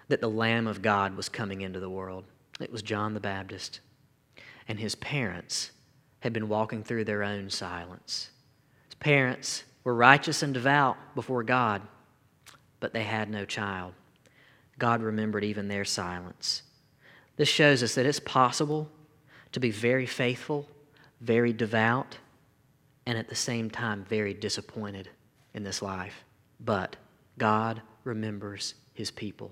that 0.07 0.21
the 0.21 0.29
Lamb 0.29 0.67
of 0.67 0.81
God 0.81 1.17
was 1.17 1.29
coming 1.29 1.61
into 1.61 1.79
the 1.79 1.89
world? 1.89 2.23
It 2.59 2.71
was 2.71 2.81
John 2.81 3.13
the 3.13 3.19
Baptist. 3.19 3.79
And 4.67 4.79
his 4.79 4.95
parents 4.95 5.71
had 6.19 6.33
been 6.33 6.49
walking 6.49 6.83
through 6.83 7.05
their 7.05 7.23
own 7.23 7.49
silence. 7.49 8.29
His 8.85 8.95
parents 8.95 9.63
were 9.83 9.95
righteous 9.95 10.43
and 10.43 10.53
devout 10.53 10.97
before 11.15 11.43
God, 11.43 11.81
but 12.79 12.93
they 12.93 13.03
had 13.03 13.29
no 13.29 13.45
child. 13.45 13.93
God 14.79 15.01
remembered 15.01 15.43
even 15.43 15.67
their 15.67 15.85
silence. 15.85 16.63
This 17.35 17.49
shows 17.49 17.83
us 17.83 17.95
that 17.95 18.05
it's 18.05 18.19
possible 18.19 18.89
to 19.51 19.59
be 19.59 19.71
very 19.71 20.05
faithful, 20.05 20.67
very 21.21 21.53
devout, 21.53 22.17
and 23.05 23.17
at 23.17 23.29
the 23.29 23.35
same 23.35 23.69
time 23.69 24.05
very 24.09 24.33
disappointed 24.33 25.09
in 25.53 25.63
this 25.63 25.81
life. 25.81 26.23
But 26.59 26.95
God 27.37 27.81
remembers 28.03 28.73
his 28.93 29.11
people. 29.11 29.51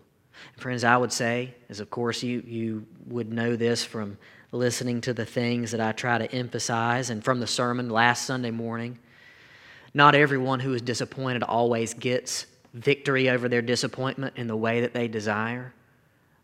And 0.53 0.61
friends, 0.61 0.83
I 0.83 0.97
would 0.97 1.13
say, 1.13 1.53
as 1.69 1.79
of 1.79 1.89
course 1.89 2.21
you, 2.23 2.43
you 2.45 2.85
would 3.07 3.31
know 3.31 3.55
this 3.55 3.83
from 3.83 4.17
listening 4.55 5.01
to 5.01 5.13
the 5.13 5.25
things 5.25 5.71
that 5.71 5.81
I 5.81 5.91
try 5.91 6.17
to 6.17 6.31
emphasize 6.31 7.09
and 7.09 7.23
from 7.23 7.39
the 7.39 7.47
sermon 7.47 7.89
last 7.89 8.25
Sunday 8.25 8.51
morning, 8.51 8.97
not 9.93 10.15
everyone 10.15 10.59
who 10.59 10.73
is 10.73 10.81
disappointed 10.81 11.43
always 11.43 11.93
gets 11.93 12.47
victory 12.73 13.29
over 13.29 13.47
their 13.47 13.61
disappointment 13.61 14.33
in 14.35 14.47
the 14.47 14.55
way 14.55 14.81
that 14.81 14.93
they 14.93 15.07
desire, 15.07 15.73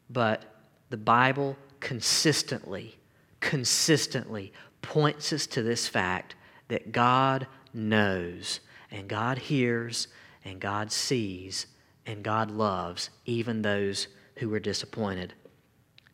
but 0.10 0.44
the 0.89 0.98
Bible 0.98 1.58
consistently, 1.80 2.96
consistently 3.39 4.53
points 4.82 5.34
us 5.34 5.48
to 5.48 5.63
this 5.63 5.88
fact 5.88 6.36
that 6.68 6.91
God 6.91 7.48
knows 7.74 8.60
and 8.91 9.08
God 9.08 9.38
hears 9.38 10.08
and 10.46 10.60
God 10.60 10.91
sees 10.91 11.68
and 12.06 12.24
God 12.24 12.51
loves 12.51 13.10
even 13.25 13.62
those 13.62 14.08
who 14.38 14.50
were 14.50 14.60
disappointed. 14.60 15.34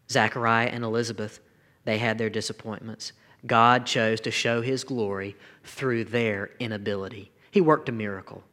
Zechariah 0.10 0.68
and 0.68 0.84
Elizabeth, 0.84 1.40
they 1.88 2.00
had 2.00 2.18
their 2.18 2.30
disappointments. 2.30 3.14
God 3.46 3.86
chose 3.86 4.20
to 4.22 4.30
show 4.30 4.62
his 4.62 4.84
glory 4.84 5.38
through 5.64 6.04
their 6.04 6.50
inability. 6.60 7.32
He 7.50 7.62
worked 7.62 7.88
a 7.88 7.94
miracle. 7.94 8.44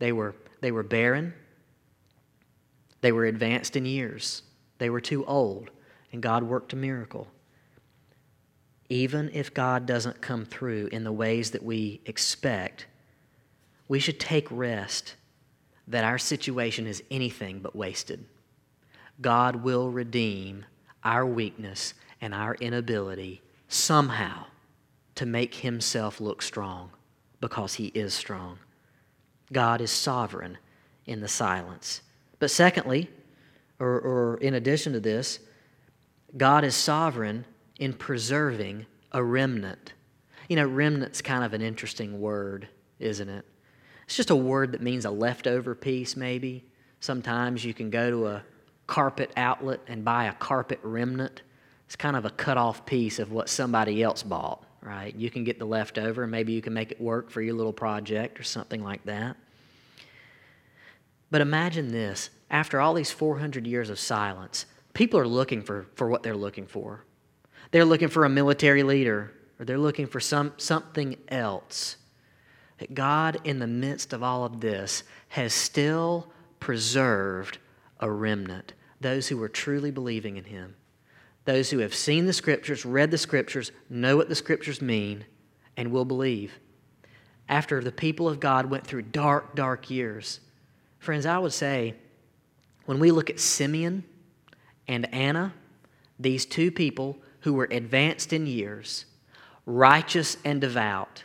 They 0.00 0.10
were, 0.10 0.34
they 0.60 0.72
were 0.72 0.82
barren, 0.82 1.34
they 3.00 3.12
were 3.12 3.26
advanced 3.26 3.76
in 3.76 3.86
years. 3.86 4.42
They 4.78 4.90
were 4.90 5.00
too 5.00 5.24
old, 5.24 5.70
and 6.12 6.20
God 6.20 6.42
worked 6.42 6.72
a 6.72 6.76
miracle. 6.76 7.28
Even 8.88 9.30
if 9.32 9.54
God 9.54 9.86
doesn't 9.86 10.20
come 10.20 10.44
through 10.44 10.88
in 10.90 11.04
the 11.04 11.12
ways 11.12 11.52
that 11.52 11.62
we 11.62 12.00
expect, 12.06 12.86
we 13.86 14.00
should 14.00 14.18
take 14.18 14.48
rest 14.50 15.14
that 15.86 16.02
our 16.02 16.18
situation 16.18 16.88
is 16.88 17.04
anything 17.08 17.60
but 17.60 17.76
wasted. 17.76 18.24
God 19.20 19.62
will 19.62 19.90
redeem 19.90 20.64
our 21.04 21.24
weakness 21.24 21.94
and 22.20 22.34
our 22.34 22.54
inability 22.56 23.42
somehow 23.68 24.46
to 25.14 25.26
make 25.26 25.56
himself 25.56 26.20
look 26.20 26.42
strong 26.42 26.90
because 27.40 27.74
he 27.74 27.86
is 27.88 28.14
strong. 28.14 28.58
God 29.52 29.80
is 29.80 29.90
sovereign 29.90 30.58
in 31.06 31.20
the 31.20 31.28
silence. 31.28 32.02
But 32.38 32.50
secondly, 32.50 33.10
or, 33.78 34.00
or 34.00 34.36
in 34.38 34.54
addition 34.54 34.92
to 34.92 35.00
this, 35.00 35.40
God 36.36 36.64
is 36.64 36.74
sovereign 36.74 37.44
in 37.78 37.92
preserving 37.92 38.86
a 39.12 39.22
remnant. 39.22 39.92
You 40.48 40.56
know, 40.56 40.66
remnant's 40.66 41.22
kind 41.22 41.44
of 41.44 41.54
an 41.54 41.62
interesting 41.62 42.20
word, 42.20 42.68
isn't 42.98 43.28
it? 43.28 43.44
It's 44.04 44.16
just 44.16 44.30
a 44.30 44.36
word 44.36 44.72
that 44.72 44.82
means 44.82 45.04
a 45.04 45.10
leftover 45.10 45.74
piece, 45.74 46.16
maybe. 46.16 46.64
Sometimes 47.00 47.64
you 47.64 47.74
can 47.74 47.90
go 47.90 48.10
to 48.10 48.26
a 48.26 48.42
carpet 48.86 49.30
outlet 49.36 49.80
and 49.86 50.04
buy 50.04 50.24
a 50.24 50.32
carpet 50.32 50.80
remnant. 50.82 51.42
It's 51.88 51.96
kind 51.96 52.16
of 52.16 52.26
a 52.26 52.30
cut 52.30 52.58
off 52.58 52.84
piece 52.84 53.18
of 53.18 53.32
what 53.32 53.48
somebody 53.48 54.02
else 54.02 54.22
bought, 54.22 54.62
right? 54.82 55.16
You 55.16 55.30
can 55.30 55.42
get 55.42 55.58
the 55.58 55.64
leftover, 55.64 56.24
and 56.24 56.30
maybe 56.30 56.52
you 56.52 56.60
can 56.60 56.74
make 56.74 56.92
it 56.92 57.00
work 57.00 57.30
for 57.30 57.40
your 57.40 57.54
little 57.54 57.72
project 57.72 58.38
or 58.38 58.42
something 58.42 58.84
like 58.84 59.02
that. 59.06 59.38
But 61.30 61.40
imagine 61.40 61.88
this 61.88 62.28
after 62.50 62.78
all 62.78 62.92
these 62.92 63.10
400 63.10 63.66
years 63.66 63.88
of 63.88 63.98
silence, 63.98 64.66
people 64.92 65.18
are 65.18 65.26
looking 65.26 65.62
for, 65.62 65.86
for 65.94 66.08
what 66.08 66.22
they're 66.22 66.36
looking 66.36 66.66
for. 66.66 67.06
They're 67.70 67.86
looking 67.86 68.08
for 68.08 68.26
a 68.26 68.28
military 68.28 68.82
leader, 68.82 69.32
or 69.58 69.64
they're 69.64 69.78
looking 69.78 70.08
for 70.08 70.20
some, 70.20 70.52
something 70.58 71.16
else. 71.28 71.96
That 72.80 72.94
God, 72.94 73.40
in 73.44 73.60
the 73.60 73.66
midst 73.66 74.12
of 74.12 74.22
all 74.22 74.44
of 74.44 74.60
this, 74.60 75.04
has 75.28 75.54
still 75.54 76.30
preserved 76.60 77.56
a 77.98 78.10
remnant, 78.10 78.74
those 79.00 79.28
who 79.28 79.42
are 79.42 79.48
truly 79.48 79.90
believing 79.90 80.36
in 80.36 80.44
Him, 80.44 80.74
those 81.48 81.70
who 81.70 81.78
have 81.78 81.94
seen 81.94 82.26
the 82.26 82.32
Scriptures, 82.34 82.84
read 82.84 83.10
the 83.10 83.16
Scriptures, 83.16 83.72
know 83.88 84.18
what 84.18 84.28
the 84.28 84.34
Scriptures 84.34 84.82
mean, 84.82 85.24
and 85.78 85.90
will 85.90 86.04
believe. 86.04 86.58
After 87.48 87.82
the 87.82 87.90
people 87.90 88.28
of 88.28 88.38
God 88.38 88.66
went 88.66 88.86
through 88.86 89.00
dark, 89.00 89.56
dark 89.56 89.88
years, 89.88 90.40
friends, 90.98 91.24
I 91.24 91.38
would 91.38 91.54
say, 91.54 91.94
when 92.84 92.98
we 92.98 93.10
look 93.10 93.30
at 93.30 93.40
Simeon 93.40 94.04
and 94.86 95.12
Anna, 95.14 95.54
these 96.18 96.44
two 96.44 96.70
people 96.70 97.16
who 97.40 97.54
were 97.54 97.68
advanced 97.70 98.34
in 98.34 98.46
years, 98.46 99.06
righteous 99.64 100.36
and 100.44 100.60
devout, 100.60 101.24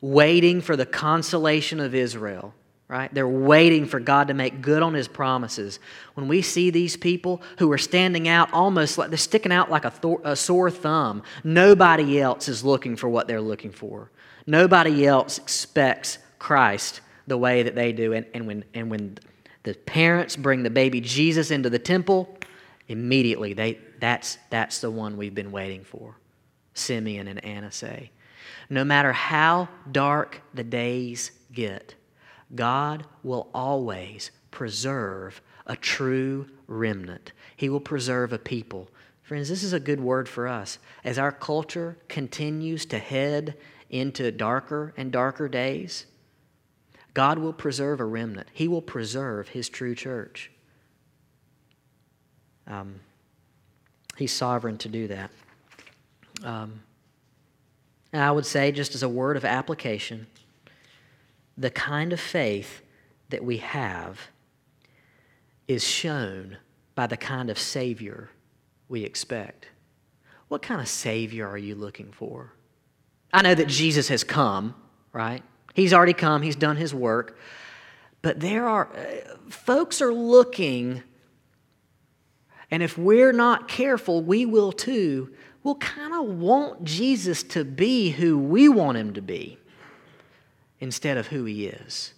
waiting 0.00 0.60
for 0.60 0.76
the 0.76 0.86
consolation 0.86 1.80
of 1.80 1.92
Israel, 1.92 2.54
right? 2.88 3.12
They're 3.12 3.26
waiting 3.26 3.86
for 3.86 3.98
God 3.98 4.28
to 4.28 4.34
make 4.34 4.62
good 4.62 4.82
on 4.82 4.94
his 4.94 5.08
promises. 5.08 5.80
When 6.14 6.28
we 6.28 6.40
see 6.42 6.70
these 6.70 6.96
people 6.96 7.42
who 7.58 7.70
are 7.72 7.78
standing 7.78 8.28
out 8.28 8.52
almost 8.52 8.96
like 8.96 9.10
they're 9.10 9.18
sticking 9.18 9.52
out 9.52 9.70
like 9.70 9.84
a, 9.84 9.90
th- 9.90 10.18
a 10.24 10.36
sore 10.36 10.70
thumb, 10.70 11.22
nobody 11.42 12.20
else 12.20 12.48
is 12.48 12.64
looking 12.64 12.96
for 12.96 13.08
what 13.08 13.26
they're 13.26 13.40
looking 13.40 13.72
for. 13.72 14.10
Nobody 14.46 15.06
else 15.06 15.38
expects 15.38 16.18
Christ 16.38 17.00
the 17.26 17.36
way 17.36 17.64
that 17.64 17.74
they 17.74 17.92
do. 17.92 18.12
And, 18.12 18.26
and, 18.32 18.46
when, 18.46 18.64
and 18.72 18.88
when 18.88 19.18
the 19.64 19.74
parents 19.74 20.36
bring 20.36 20.62
the 20.62 20.70
baby 20.70 21.00
Jesus 21.00 21.50
into 21.50 21.68
the 21.68 21.80
temple, 21.80 22.38
immediately 22.86 23.52
they, 23.52 23.78
that's, 23.98 24.38
that's 24.50 24.80
the 24.80 24.90
one 24.92 25.16
we've 25.16 25.34
been 25.34 25.50
waiting 25.50 25.82
for. 25.82 26.16
Simeon 26.74 27.26
and 27.26 27.44
Anna 27.44 27.72
say. 27.72 28.12
No 28.70 28.84
matter 28.84 29.12
how 29.12 29.68
dark 29.90 30.40
the 30.54 30.62
days 30.62 31.32
get, 31.52 31.96
God 32.54 33.04
will 33.22 33.48
always 33.52 34.30
preserve 34.50 35.40
a 35.66 35.76
true 35.76 36.48
remnant. 36.66 37.32
He 37.56 37.68
will 37.68 37.80
preserve 37.80 38.32
a 38.32 38.38
people. 38.38 38.88
Friends, 39.22 39.48
this 39.48 39.62
is 39.62 39.72
a 39.72 39.80
good 39.80 40.00
word 40.00 40.28
for 40.28 40.46
us. 40.46 40.78
As 41.02 41.18
our 41.18 41.32
culture 41.32 41.98
continues 42.08 42.86
to 42.86 42.98
head 42.98 43.56
into 43.90 44.30
darker 44.30 44.94
and 44.96 45.10
darker 45.10 45.48
days, 45.48 46.06
God 47.14 47.38
will 47.38 47.52
preserve 47.52 47.98
a 47.98 48.04
remnant, 48.04 48.48
He 48.52 48.68
will 48.68 48.82
preserve 48.82 49.48
His 49.48 49.68
true 49.68 49.94
church. 49.94 50.50
Um, 52.66 53.00
he's 54.16 54.32
sovereign 54.32 54.78
to 54.78 54.88
do 54.88 55.08
that. 55.08 55.30
Um, 56.42 56.80
and 58.12 58.22
I 58.22 58.30
would 58.30 58.46
say, 58.46 58.72
just 58.72 58.94
as 58.94 59.02
a 59.02 59.08
word 59.08 59.36
of 59.36 59.44
application, 59.44 60.26
the 61.56 61.70
kind 61.70 62.12
of 62.12 62.20
faith 62.20 62.82
that 63.30 63.44
we 63.44 63.58
have 63.58 64.20
is 65.66 65.84
shown 65.84 66.58
by 66.94 67.06
the 67.06 67.16
kind 67.16 67.50
of 67.50 67.58
Savior 67.58 68.30
we 68.88 69.04
expect. 69.04 69.68
What 70.48 70.62
kind 70.62 70.80
of 70.80 70.88
Savior 70.88 71.48
are 71.48 71.58
you 71.58 71.74
looking 71.74 72.12
for? 72.12 72.52
I 73.32 73.42
know 73.42 73.54
that 73.54 73.68
Jesus 73.68 74.08
has 74.08 74.22
come, 74.22 74.74
right? 75.12 75.42
He's 75.74 75.92
already 75.92 76.12
come, 76.12 76.42
he's 76.42 76.56
done 76.56 76.76
his 76.76 76.94
work. 76.94 77.38
But 78.22 78.40
there 78.40 78.66
are, 78.66 78.88
uh, 78.96 79.36
folks 79.50 80.00
are 80.00 80.12
looking, 80.12 81.02
and 82.70 82.82
if 82.82 82.96
we're 82.96 83.32
not 83.32 83.68
careful, 83.68 84.22
we 84.22 84.46
will 84.46 84.72
too. 84.72 85.34
we'll 85.62 85.74
kind 85.76 86.14
of 86.14 86.38
want 86.38 86.84
Jesus 86.84 87.42
to 87.42 87.64
be 87.64 88.10
who 88.10 88.38
we 88.38 88.68
want 88.68 88.96
him 88.96 89.12
to 89.14 89.22
be 89.22 89.58
instead 90.80 91.16
of 91.16 91.28
who 91.28 91.44
he 91.44 91.66
is. 91.66 92.12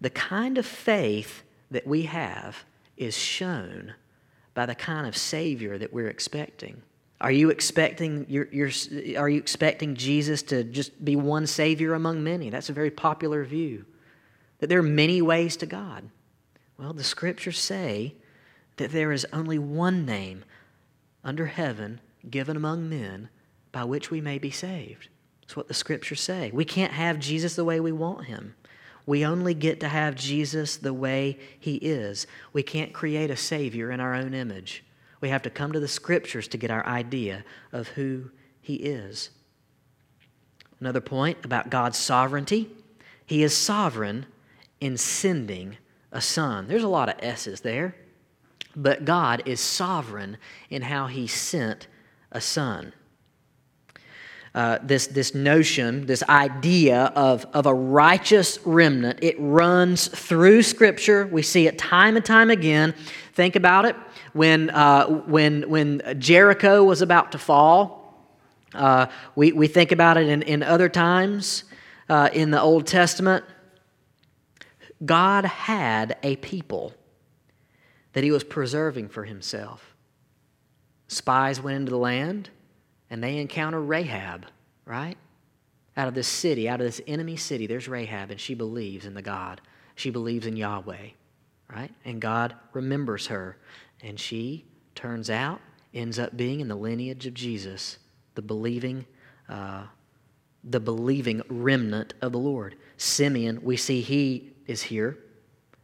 The 0.00 0.10
kind 0.10 0.58
of 0.58 0.66
faith 0.66 1.42
that 1.70 1.86
we 1.86 2.02
have 2.02 2.64
is 2.96 3.16
shown 3.16 3.94
by 4.54 4.66
the 4.66 4.74
kind 4.74 5.06
of 5.06 5.16
Savior 5.16 5.78
that 5.78 5.92
we're 5.92 6.08
expecting. 6.08 6.82
Are 7.20 7.32
you 7.32 7.50
expecting 7.50 8.26
your, 8.28 8.48
your, 8.50 8.70
are 9.16 9.28
you 9.28 9.38
expecting 9.38 9.94
Jesus 9.94 10.42
to 10.44 10.64
just 10.64 11.04
be 11.04 11.16
one 11.16 11.46
Savior 11.46 11.94
among 11.94 12.22
many? 12.24 12.50
That's 12.50 12.68
a 12.68 12.74
very 12.74 12.90
popular 12.90 13.44
view. 13.44 13.84
That 14.58 14.68
there 14.68 14.80
are 14.80 14.82
many 14.82 15.22
ways 15.22 15.56
to 15.58 15.66
God. 15.66 16.10
Well, 16.78 16.92
the 16.92 17.04
scriptures 17.04 17.58
say 17.58 18.14
that 18.76 18.90
there 18.90 19.12
is 19.12 19.26
only 19.32 19.58
one 19.58 20.04
name 20.04 20.44
under 21.22 21.46
heaven 21.46 22.00
given 22.28 22.56
among 22.56 22.88
men 22.88 23.28
by 23.70 23.84
which 23.84 24.10
we 24.10 24.20
may 24.20 24.38
be 24.38 24.50
saved. 24.50 25.08
What 25.56 25.68
the 25.68 25.74
scriptures 25.74 26.20
say. 26.20 26.50
We 26.52 26.64
can't 26.64 26.92
have 26.92 27.18
Jesus 27.18 27.54
the 27.54 27.64
way 27.64 27.80
we 27.80 27.92
want 27.92 28.26
him. 28.26 28.54
We 29.04 29.24
only 29.24 29.54
get 29.54 29.80
to 29.80 29.88
have 29.88 30.14
Jesus 30.14 30.76
the 30.76 30.94
way 30.94 31.38
he 31.58 31.76
is. 31.76 32.26
We 32.52 32.62
can't 32.62 32.92
create 32.92 33.30
a 33.30 33.36
Savior 33.36 33.90
in 33.90 34.00
our 34.00 34.14
own 34.14 34.32
image. 34.32 34.84
We 35.20 35.28
have 35.28 35.42
to 35.42 35.50
come 35.50 35.72
to 35.72 35.80
the 35.80 35.88
Scriptures 35.88 36.48
to 36.48 36.56
get 36.56 36.70
our 36.70 36.86
idea 36.86 37.44
of 37.72 37.88
who 37.88 38.30
he 38.60 38.76
is. 38.76 39.30
Another 40.82 41.00
point 41.00 41.38
about 41.44 41.70
God's 41.70 41.96
sovereignty 41.96 42.68
He 43.24 43.44
is 43.44 43.56
sovereign 43.56 44.26
in 44.80 44.96
sending 44.96 45.76
a 46.10 46.20
son. 46.20 46.66
There's 46.66 46.82
a 46.82 46.88
lot 46.88 47.08
of 47.08 47.14
S's 47.20 47.60
there, 47.60 47.94
but 48.74 49.04
God 49.04 49.44
is 49.46 49.60
sovereign 49.60 50.38
in 50.70 50.82
how 50.82 51.06
He 51.06 51.28
sent 51.28 51.86
a 52.32 52.40
son 52.40 52.92
uh, 54.54 54.78
this, 54.82 55.06
this 55.06 55.34
notion, 55.34 56.04
this 56.04 56.22
idea 56.24 57.04
of, 57.16 57.46
of 57.54 57.66
a 57.66 57.74
righteous 57.74 58.58
remnant. 58.66 59.18
It 59.22 59.36
runs 59.38 60.08
through 60.08 60.62
Scripture. 60.62 61.26
We 61.26 61.42
see 61.42 61.66
it 61.66 61.78
time 61.78 62.16
and 62.16 62.24
time 62.24 62.50
again. 62.50 62.94
Think 63.32 63.56
about 63.56 63.86
it. 63.86 63.96
When, 64.34 64.68
uh, 64.70 65.06
when, 65.06 65.68
when 65.70 66.02
Jericho 66.18 66.84
was 66.84 67.00
about 67.00 67.32
to 67.32 67.38
fall, 67.38 68.02
uh, 68.74 69.06
we, 69.34 69.52
we 69.52 69.68
think 69.68 69.90
about 69.90 70.16
it 70.18 70.28
in, 70.28 70.42
in 70.42 70.62
other 70.62 70.88
times 70.88 71.64
uh, 72.08 72.28
in 72.32 72.50
the 72.50 72.60
Old 72.60 72.86
Testament. 72.86 73.44
God 75.04 75.44
had 75.44 76.18
a 76.22 76.36
people 76.36 76.92
that 78.12 78.22
he 78.22 78.30
was 78.30 78.44
preserving 78.44 79.08
for 79.08 79.24
himself. 79.24 79.94
Spies 81.08 81.60
went 81.60 81.76
into 81.76 81.90
the 81.90 81.98
land 81.98 82.50
and 83.12 83.22
they 83.22 83.36
encounter 83.36 83.78
Rahab, 83.78 84.46
right? 84.86 85.18
Out 85.98 86.08
of 86.08 86.14
this 86.14 86.26
city, 86.26 86.66
out 86.66 86.80
of 86.80 86.86
this 86.86 87.02
enemy 87.06 87.36
city, 87.36 87.66
there's 87.66 87.86
Rahab, 87.86 88.30
and 88.30 88.40
she 88.40 88.54
believes 88.54 89.04
in 89.04 89.12
the 89.12 89.20
God. 89.20 89.60
She 89.96 90.08
believes 90.08 90.46
in 90.46 90.56
Yahweh, 90.56 91.08
right? 91.68 91.92
And 92.06 92.22
God 92.22 92.54
remembers 92.72 93.26
her. 93.26 93.58
And 94.02 94.18
she 94.18 94.64
turns 94.94 95.28
out, 95.28 95.60
ends 95.92 96.18
up 96.18 96.38
being 96.38 96.60
in 96.60 96.68
the 96.68 96.74
lineage 96.74 97.26
of 97.26 97.34
Jesus, 97.34 97.98
the 98.34 98.40
believing, 98.40 99.04
uh, 99.46 99.82
the 100.64 100.80
believing 100.80 101.42
remnant 101.50 102.14
of 102.22 102.32
the 102.32 102.38
Lord. 102.38 102.76
Simeon, 102.96 103.60
we 103.62 103.76
see 103.76 104.00
he 104.00 104.54
is 104.66 104.80
here. 104.80 105.18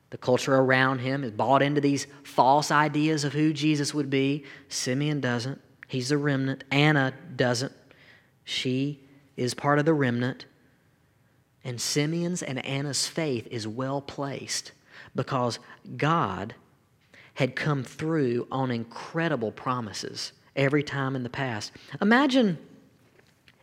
The 0.08 0.18
culture 0.18 0.56
around 0.56 1.00
him 1.00 1.24
is 1.24 1.32
bought 1.32 1.60
into 1.60 1.82
these 1.82 2.06
false 2.22 2.70
ideas 2.70 3.24
of 3.24 3.34
who 3.34 3.52
Jesus 3.52 3.92
would 3.92 4.08
be. 4.08 4.46
Simeon 4.70 5.20
doesn't. 5.20 5.60
He's 5.88 6.10
the 6.10 6.18
remnant. 6.18 6.64
Anna 6.70 7.14
doesn't. 7.34 7.72
She 8.44 9.00
is 9.36 9.54
part 9.54 9.78
of 9.78 9.84
the 9.84 9.94
remnant. 9.94 10.44
And 11.64 11.80
Simeon's 11.80 12.42
and 12.42 12.64
Anna's 12.64 13.06
faith 13.06 13.48
is 13.50 13.66
well 13.66 14.00
placed 14.00 14.72
because 15.14 15.58
God 15.96 16.54
had 17.34 17.56
come 17.56 17.82
through 17.82 18.46
on 18.50 18.70
incredible 18.70 19.50
promises 19.50 20.32
every 20.56 20.82
time 20.82 21.16
in 21.16 21.22
the 21.22 21.30
past. 21.30 21.72
Imagine, 22.02 22.58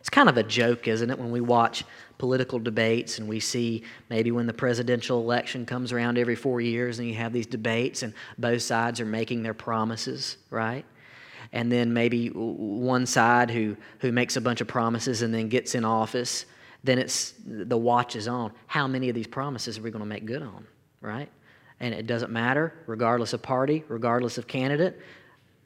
it's 0.00 0.08
kind 0.08 0.28
of 0.28 0.36
a 0.36 0.42
joke, 0.42 0.88
isn't 0.88 1.10
it, 1.10 1.18
when 1.18 1.30
we 1.30 1.40
watch 1.40 1.84
political 2.18 2.58
debates 2.58 3.18
and 3.18 3.28
we 3.28 3.38
see 3.38 3.82
maybe 4.08 4.30
when 4.30 4.46
the 4.46 4.52
presidential 4.52 5.20
election 5.20 5.66
comes 5.66 5.92
around 5.92 6.16
every 6.16 6.36
four 6.36 6.60
years 6.60 6.98
and 6.98 7.08
you 7.08 7.14
have 7.14 7.32
these 7.32 7.46
debates 7.46 8.02
and 8.02 8.14
both 8.38 8.62
sides 8.62 9.00
are 9.00 9.06
making 9.06 9.42
their 9.42 9.54
promises, 9.54 10.38
right? 10.50 10.84
And 11.56 11.72
then 11.72 11.94
maybe 11.94 12.28
one 12.28 13.06
side 13.06 13.50
who, 13.50 13.78
who 14.00 14.12
makes 14.12 14.36
a 14.36 14.42
bunch 14.42 14.60
of 14.60 14.68
promises 14.68 15.22
and 15.22 15.32
then 15.32 15.48
gets 15.48 15.74
in 15.74 15.86
office, 15.86 16.44
then 16.84 16.98
it's 16.98 17.32
the 17.46 17.78
watch 17.78 18.14
is 18.14 18.28
on. 18.28 18.52
How 18.66 18.86
many 18.86 19.08
of 19.08 19.14
these 19.14 19.26
promises 19.26 19.78
are 19.78 19.80
we 19.80 19.90
going 19.90 20.04
to 20.04 20.06
make 20.06 20.26
good 20.26 20.42
on, 20.42 20.66
right? 21.00 21.30
And 21.80 21.94
it 21.94 22.06
doesn't 22.06 22.30
matter, 22.30 22.74
regardless 22.86 23.32
of 23.32 23.40
party, 23.40 23.84
regardless 23.88 24.36
of 24.36 24.46
candidate. 24.46 25.00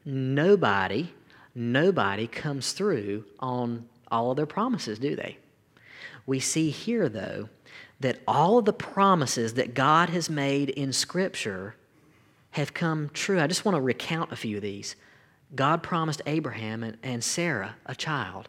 Nobody, 0.04 1.12
nobody 1.56 2.28
comes 2.28 2.70
through 2.70 3.24
on 3.40 3.88
all 4.12 4.30
of 4.30 4.36
their 4.36 4.46
promises, 4.46 5.00
do 5.00 5.16
they? 5.16 5.38
We 6.24 6.38
see 6.38 6.70
here, 6.70 7.08
though, 7.08 7.48
that 7.98 8.20
all 8.28 8.58
of 8.58 8.64
the 8.64 8.72
promises 8.72 9.54
that 9.54 9.74
God 9.74 10.08
has 10.10 10.30
made 10.30 10.70
in 10.70 10.92
Scripture 10.92 11.74
have 12.52 12.74
come 12.74 13.10
true. 13.12 13.40
I 13.40 13.48
just 13.48 13.64
want 13.64 13.74
to 13.74 13.82
recount 13.82 14.30
a 14.30 14.36
few 14.36 14.54
of 14.54 14.62
these. 14.62 14.94
God 15.54 15.82
promised 15.82 16.22
Abraham 16.26 16.82
and, 16.82 16.96
and 17.02 17.24
Sarah 17.24 17.76
a 17.86 17.94
child, 17.94 18.48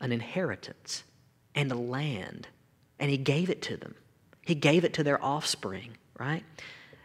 an 0.00 0.12
inheritance, 0.12 1.04
and 1.54 1.70
a 1.70 1.76
land, 1.76 2.48
and 2.98 3.10
He 3.10 3.16
gave 3.16 3.50
it 3.50 3.62
to 3.62 3.76
them. 3.76 3.94
He 4.42 4.54
gave 4.54 4.84
it 4.84 4.94
to 4.94 5.02
their 5.02 5.22
offspring, 5.22 5.96
right? 6.18 6.44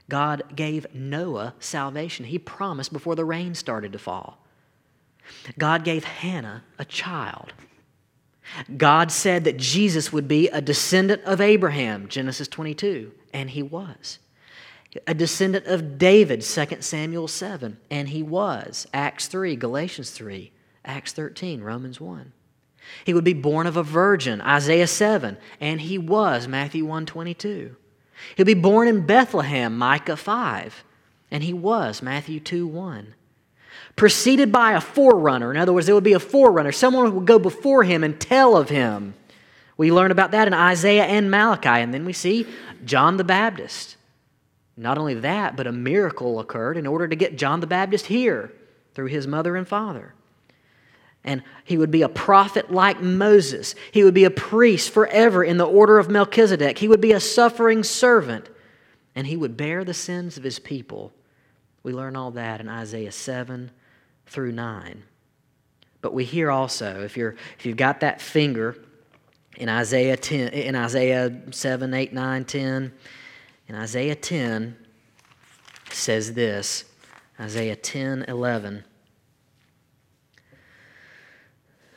God 0.09 0.43
gave 0.55 0.93
Noah 0.93 1.53
salvation. 1.59 2.25
He 2.25 2.39
promised 2.39 2.91
before 2.91 3.15
the 3.15 3.25
rain 3.25 3.55
started 3.55 3.93
to 3.93 3.99
fall. 3.99 4.39
God 5.57 5.83
gave 5.83 6.03
Hannah 6.03 6.63
a 6.77 6.85
child. 6.85 7.53
God 8.75 9.11
said 9.11 9.43
that 9.43 9.57
Jesus 9.57 10.11
would 10.11 10.27
be 10.27 10.47
a 10.49 10.61
descendant 10.61 11.23
of 11.23 11.39
Abraham, 11.39 12.07
Genesis 12.07 12.47
22, 12.47 13.11
and 13.31 13.51
he 13.51 13.61
was 13.61 14.17
a 15.05 15.13
descendant 15.13 15.67
of 15.67 15.97
David, 15.97 16.41
2 16.41 16.81
Samuel 16.81 17.27
7, 17.27 17.77
and 17.91 18.09
he 18.09 18.23
was, 18.23 18.87
Acts 18.93 19.27
3, 19.27 19.55
Galatians 19.55 20.11
3, 20.11 20.51
Acts 20.83 21.13
13, 21.13 21.61
Romans 21.61 22.01
1. 22.01 22.33
He 23.05 23.13
would 23.13 23.23
be 23.23 23.33
born 23.33 23.67
of 23.67 23.77
a 23.77 23.83
virgin, 23.83 24.41
Isaiah 24.41 24.87
7, 24.87 25.37
and 25.59 25.81
he 25.81 25.97
was, 25.97 26.47
Matthew 26.47 26.85
1 26.85 27.05
22. 27.05 27.75
He'll 28.35 28.45
be 28.45 28.53
born 28.53 28.87
in 28.87 29.05
Bethlehem, 29.05 29.77
Micah 29.77 30.17
5, 30.17 30.83
and 31.29 31.43
he 31.43 31.53
was, 31.53 32.01
Matthew 32.01 32.39
2 32.39 32.65
1. 32.67 33.13
Preceded 33.95 34.51
by 34.51 34.73
a 34.73 34.81
forerunner. 34.81 35.51
In 35.51 35.57
other 35.57 35.73
words, 35.73 35.85
there 35.85 35.95
would 35.95 36.03
be 36.03 36.13
a 36.13 36.19
forerunner. 36.19 36.71
Someone 36.71 37.05
who 37.05 37.11
would 37.13 37.27
go 37.27 37.39
before 37.39 37.83
him 37.83 38.03
and 38.03 38.19
tell 38.19 38.57
of 38.57 38.69
him. 38.69 39.13
We 39.77 39.91
learn 39.91 40.11
about 40.11 40.31
that 40.31 40.47
in 40.47 40.53
Isaiah 40.53 41.05
and 41.05 41.31
Malachi, 41.31 41.69
and 41.69 41.93
then 41.93 42.05
we 42.05 42.13
see 42.13 42.47
John 42.83 43.17
the 43.17 43.23
Baptist. 43.23 43.95
Not 44.79 44.97
only 44.97 45.15
that, 45.15 45.57
but 45.57 45.67
a 45.67 45.73
miracle 45.73 46.39
occurred 46.39 46.77
in 46.77 46.87
order 46.87 47.05
to 47.05 47.15
get 47.15 47.37
John 47.37 47.59
the 47.59 47.67
Baptist 47.67 48.05
here 48.05 48.53
through 48.93 49.07
his 49.07 49.27
mother 49.27 49.57
and 49.57 49.67
father. 49.67 50.13
And 51.25 51.43
he 51.65 51.77
would 51.77 51.91
be 51.91 52.01
a 52.01 52.07
prophet 52.07 52.71
like 52.71 53.01
Moses. 53.01 53.75
He 53.91 54.05
would 54.05 54.13
be 54.13 54.23
a 54.23 54.31
priest 54.31 54.91
forever 54.91 55.43
in 55.43 55.57
the 55.57 55.65
order 55.65 55.99
of 55.99 56.09
Melchizedek. 56.09 56.77
He 56.77 56.87
would 56.87 57.01
be 57.01 57.11
a 57.11 57.19
suffering 57.19 57.83
servant. 57.83 58.49
And 59.15 59.27
he 59.27 59.35
would 59.35 59.57
bear 59.57 59.83
the 59.83 59.93
sins 59.93 60.37
of 60.37 60.43
his 60.43 60.59
people. 60.59 61.11
We 61.83 61.91
learn 61.91 62.15
all 62.15 62.31
that 62.31 62.61
in 62.61 62.69
Isaiah 62.69 63.11
7 63.11 63.71
through 64.27 64.53
9. 64.53 65.03
But 65.99 66.13
we 66.13 66.23
hear 66.23 66.49
also, 66.49 67.01
if, 67.01 67.17
you're, 67.17 67.35
if 67.57 67.65
you've 67.65 67.75
got 67.75 67.99
that 67.99 68.21
finger 68.21 68.77
in 69.57 69.67
Isaiah, 69.67 70.15
10, 70.15 70.53
in 70.53 70.77
Isaiah 70.77 71.41
7, 71.51 71.93
8, 71.93 72.13
9, 72.13 72.45
10, 72.45 72.93
in 73.69 73.75
Isaiah 73.75 74.15
10 74.15 74.75
says 75.91 76.33
this 76.33 76.85
Isaiah 77.39 77.75
10 77.75 78.25
11. 78.27 78.83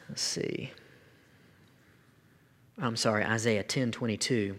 Let's 0.08 0.22
see. 0.22 0.70
I'm 2.78 2.96
sorry, 2.96 3.24
Isaiah 3.24 3.62
10 3.62 3.90
22. 3.90 4.58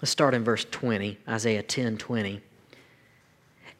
Let's 0.00 0.10
start 0.10 0.32
in 0.32 0.42
verse 0.42 0.64
20, 0.64 1.18
Isaiah 1.28 1.62
10 1.62 1.98
20. 1.98 2.40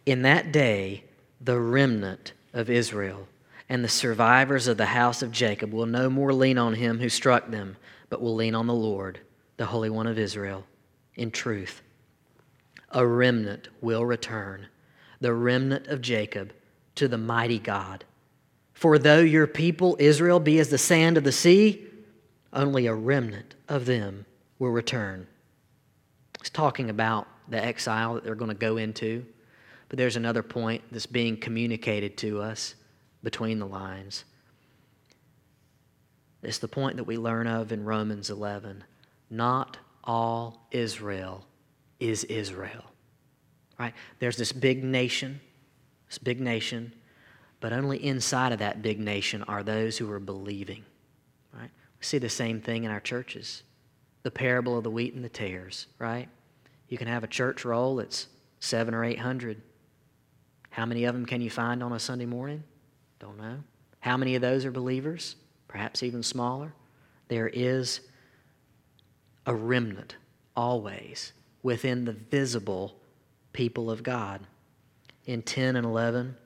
In 0.04 0.22
that 0.22 0.52
day, 0.52 1.04
the 1.40 1.58
remnant 1.58 2.34
of 2.52 2.68
Israel 2.68 3.26
and 3.70 3.82
the 3.82 3.88
survivors 3.88 4.66
of 4.66 4.76
the 4.76 4.86
house 4.86 5.22
of 5.22 5.32
Jacob 5.32 5.72
will 5.72 5.86
no 5.86 6.10
more 6.10 6.34
lean 6.34 6.58
on 6.58 6.74
him 6.74 6.98
who 6.98 7.08
struck 7.08 7.50
them, 7.50 7.76
but 8.10 8.20
will 8.20 8.34
lean 8.34 8.54
on 8.54 8.66
the 8.66 8.74
Lord, 8.74 9.20
the 9.56 9.66
Holy 9.66 9.88
One 9.88 10.06
of 10.06 10.18
Israel 10.18 10.66
in 11.20 11.30
truth. 11.30 11.82
A 12.92 13.06
remnant 13.06 13.68
will 13.82 14.04
return, 14.06 14.66
the 15.20 15.34
remnant 15.34 15.86
of 15.86 16.00
Jacob, 16.00 16.52
to 16.94 17.06
the 17.08 17.18
mighty 17.18 17.58
God. 17.58 18.04
For 18.72 18.98
though 18.98 19.20
your 19.20 19.46
people, 19.46 19.96
Israel, 20.00 20.40
be 20.40 20.58
as 20.58 20.70
the 20.70 20.78
sand 20.78 21.18
of 21.18 21.24
the 21.24 21.30
sea, 21.30 21.86
only 22.54 22.86
a 22.86 22.94
remnant 22.94 23.54
of 23.68 23.84
them 23.84 24.24
will 24.58 24.70
return. 24.70 25.26
He's 26.40 26.48
talking 26.48 26.88
about 26.88 27.28
the 27.48 27.62
exile 27.62 28.14
that 28.14 28.24
they're 28.24 28.34
going 28.34 28.48
to 28.48 28.54
go 28.54 28.78
into. 28.78 29.26
But 29.90 29.98
there's 29.98 30.16
another 30.16 30.42
point 30.42 30.82
that's 30.90 31.06
being 31.06 31.36
communicated 31.36 32.16
to 32.18 32.40
us 32.40 32.76
between 33.22 33.58
the 33.58 33.66
lines. 33.66 34.24
It's 36.42 36.58
the 36.58 36.68
point 36.68 36.96
that 36.96 37.04
we 37.04 37.18
learn 37.18 37.46
of 37.46 37.72
in 37.72 37.84
Romans 37.84 38.30
11. 38.30 38.84
Not 39.28 39.76
all 40.04 40.66
Israel 40.70 41.46
is 41.98 42.24
Israel. 42.24 42.84
Right? 43.78 43.94
There's 44.18 44.36
this 44.36 44.52
big 44.52 44.84
nation, 44.84 45.40
this 46.08 46.18
big 46.18 46.40
nation 46.40 46.92
but 47.60 47.74
only 47.74 48.02
inside 48.02 48.52
of 48.52 48.58
that 48.58 48.82
big 48.82 48.98
nation 48.98 49.42
are 49.44 49.62
those 49.62 49.98
who 49.98 50.10
are 50.10 50.18
believing. 50.18 50.84
Right? 51.52 51.70
We 51.98 52.04
see 52.04 52.18
the 52.18 52.28
same 52.28 52.60
thing 52.60 52.84
in 52.84 52.90
our 52.90 53.00
churches. 53.00 53.62
The 54.22 54.30
parable 54.30 54.76
of 54.76 54.84
the 54.84 54.90
wheat 54.90 55.14
and 55.14 55.24
the 55.24 55.28
tares, 55.28 55.86
right? 55.98 56.28
You 56.88 56.98
can 56.98 57.06
have 57.06 57.24
a 57.24 57.28
church 57.28 57.64
roll 57.64 57.96
that's 57.96 58.26
seven 58.58 58.94
or 58.94 59.04
eight 59.04 59.18
hundred. 59.18 59.62
How 60.70 60.86
many 60.86 61.04
of 61.04 61.14
them 61.14 61.26
can 61.26 61.40
you 61.40 61.50
find 61.50 61.82
on 61.82 61.92
a 61.92 61.98
Sunday 61.98 62.26
morning? 62.26 62.62
Don't 63.18 63.38
know. 63.38 63.58
How 64.00 64.16
many 64.16 64.34
of 64.34 64.42
those 64.42 64.64
are 64.64 64.70
believers? 64.70 65.36
Perhaps 65.68 66.02
even 66.02 66.22
smaller. 66.22 66.72
There 67.28 67.48
is 67.48 68.00
a 69.46 69.54
remnant 69.54 70.16
always 70.56 71.32
within 71.62 72.04
the 72.04 72.12
visible 72.12 72.96
people 73.52 73.90
of 73.90 74.02
God. 74.02 74.46
In 75.26 75.42
10 75.42 75.76
and 75.76 75.86
11, 75.86 76.36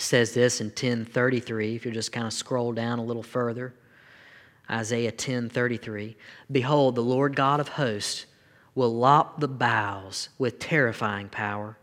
says 0.00 0.34
this 0.34 0.60
in 0.60 0.68
1033 0.68 1.76
if 1.76 1.84
you 1.84 1.92
just 1.92 2.12
kind 2.12 2.26
of 2.26 2.32
scroll 2.32 2.72
down 2.72 2.98
a 2.98 3.04
little 3.04 3.22
further 3.22 3.74
isaiah 4.70 5.10
1033 5.10 6.16
behold 6.50 6.94
the 6.94 7.02
lord 7.02 7.34
god 7.34 7.60
of 7.60 7.68
hosts 7.68 8.26
will 8.74 8.94
lop 8.94 9.40
the 9.40 9.48
boughs 9.48 10.28
with 10.38 10.58
terrifying 10.58 11.28
power 11.28 11.76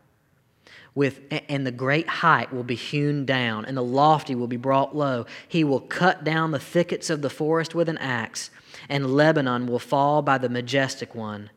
with 0.96 1.22
and 1.50 1.68
the 1.68 1.72
great 1.72 2.08
height 2.08 2.52
will 2.52 2.64
be 2.64 2.76
hewn 2.76 3.26
down 3.26 3.66
and 3.66 3.78
the 3.78 3.84
lofty 3.84 4.34
will 4.34 4.48
be 4.48 4.58
brought 4.58 4.96
low 4.96 5.26
he 5.48 5.64
will 5.64 5.82
cut 5.82 6.24
down 6.24 6.52
the 6.52 6.60
thickets 6.60 7.10
of 7.10 7.22
the 7.22 7.30
forest 7.30 7.76
with 7.76 7.88
an 7.88 7.98
axe 8.00 8.50
and 8.90 9.14
lebanon 9.14 9.68
will 9.68 9.80
fall 9.80 10.22
by 10.22 10.38
the 10.38 10.50
majestic 10.50 11.14
one 11.14 11.50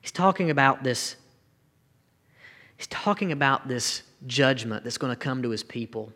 he's 0.00 0.12
talking 0.12 0.50
about 0.50 0.82
this 0.82 1.16
he's 2.76 2.86
talking 2.88 3.30
about 3.30 3.68
this 3.68 4.02
judgment 4.26 4.84
that's 4.84 4.98
going 4.98 5.12
to 5.12 5.16
come 5.16 5.42
to 5.42 5.50
his 5.50 5.62
people. 5.62 6.12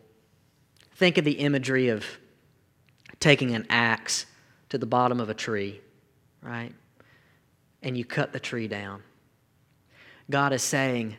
Think 0.95 1.17
of 1.17 1.25
the 1.25 1.33
imagery 1.33 1.89
of 1.89 2.05
taking 3.19 3.53
an 3.53 3.65
axe 3.69 4.25
to 4.69 4.77
the 4.77 4.85
bottom 4.85 5.19
of 5.19 5.29
a 5.29 5.33
tree, 5.33 5.81
right? 6.41 6.73
And 7.81 7.97
you 7.97 8.05
cut 8.05 8.33
the 8.33 8.39
tree 8.39 8.67
down. 8.67 9.03
God 10.29 10.53
is 10.53 10.63
saying, 10.63 11.15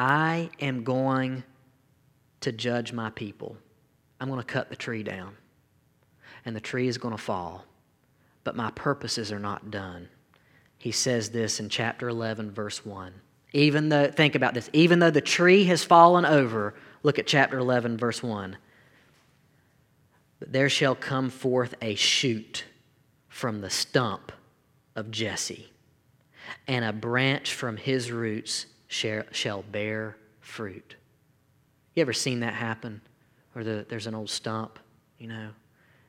I 0.00 0.48
am 0.60 0.82
going 0.82 1.44
to 2.40 2.52
judge 2.52 2.90
my 2.90 3.10
people. 3.10 3.58
I'm 4.18 4.28
going 4.28 4.40
to 4.40 4.46
cut 4.46 4.70
the 4.70 4.76
tree 4.76 5.02
down. 5.02 5.36
And 6.46 6.56
the 6.56 6.60
tree 6.60 6.88
is 6.88 6.96
going 6.96 7.14
to 7.14 7.22
fall. 7.22 7.66
But 8.42 8.56
my 8.56 8.70
purposes 8.70 9.30
are 9.30 9.38
not 9.38 9.70
done. 9.70 10.08
He 10.78 10.90
says 10.90 11.28
this 11.28 11.60
in 11.60 11.68
chapter 11.68 12.08
11, 12.08 12.50
verse 12.50 12.82
1. 12.82 13.12
Even 13.52 13.90
though, 13.90 14.10
think 14.10 14.34
about 14.34 14.54
this, 14.54 14.70
even 14.72 15.00
though 15.00 15.10
the 15.10 15.20
tree 15.20 15.64
has 15.64 15.84
fallen 15.84 16.24
over, 16.24 16.72
look 17.02 17.18
at 17.18 17.26
chapter 17.26 17.58
11, 17.58 17.98
verse 17.98 18.22
1. 18.22 18.56
But 20.38 20.50
there 20.50 20.70
shall 20.70 20.94
come 20.94 21.28
forth 21.28 21.74
a 21.82 21.94
shoot 21.94 22.64
from 23.28 23.60
the 23.60 23.68
stump 23.68 24.32
of 24.96 25.10
Jesse, 25.10 25.70
and 26.66 26.86
a 26.86 26.92
branch 26.94 27.52
from 27.52 27.76
his 27.76 28.10
roots 28.10 28.64
shall, 28.90 29.62
bear 29.70 30.16
fruit. 30.40 30.96
You 31.94 32.02
ever 32.02 32.12
seen 32.12 32.40
that 32.40 32.54
happen? 32.54 33.00
Or 33.54 33.64
the, 33.64 33.86
there's 33.88 34.06
an 34.06 34.14
old 34.14 34.30
stump, 34.30 34.78
you 35.18 35.28
know, 35.28 35.34
and 35.34 35.52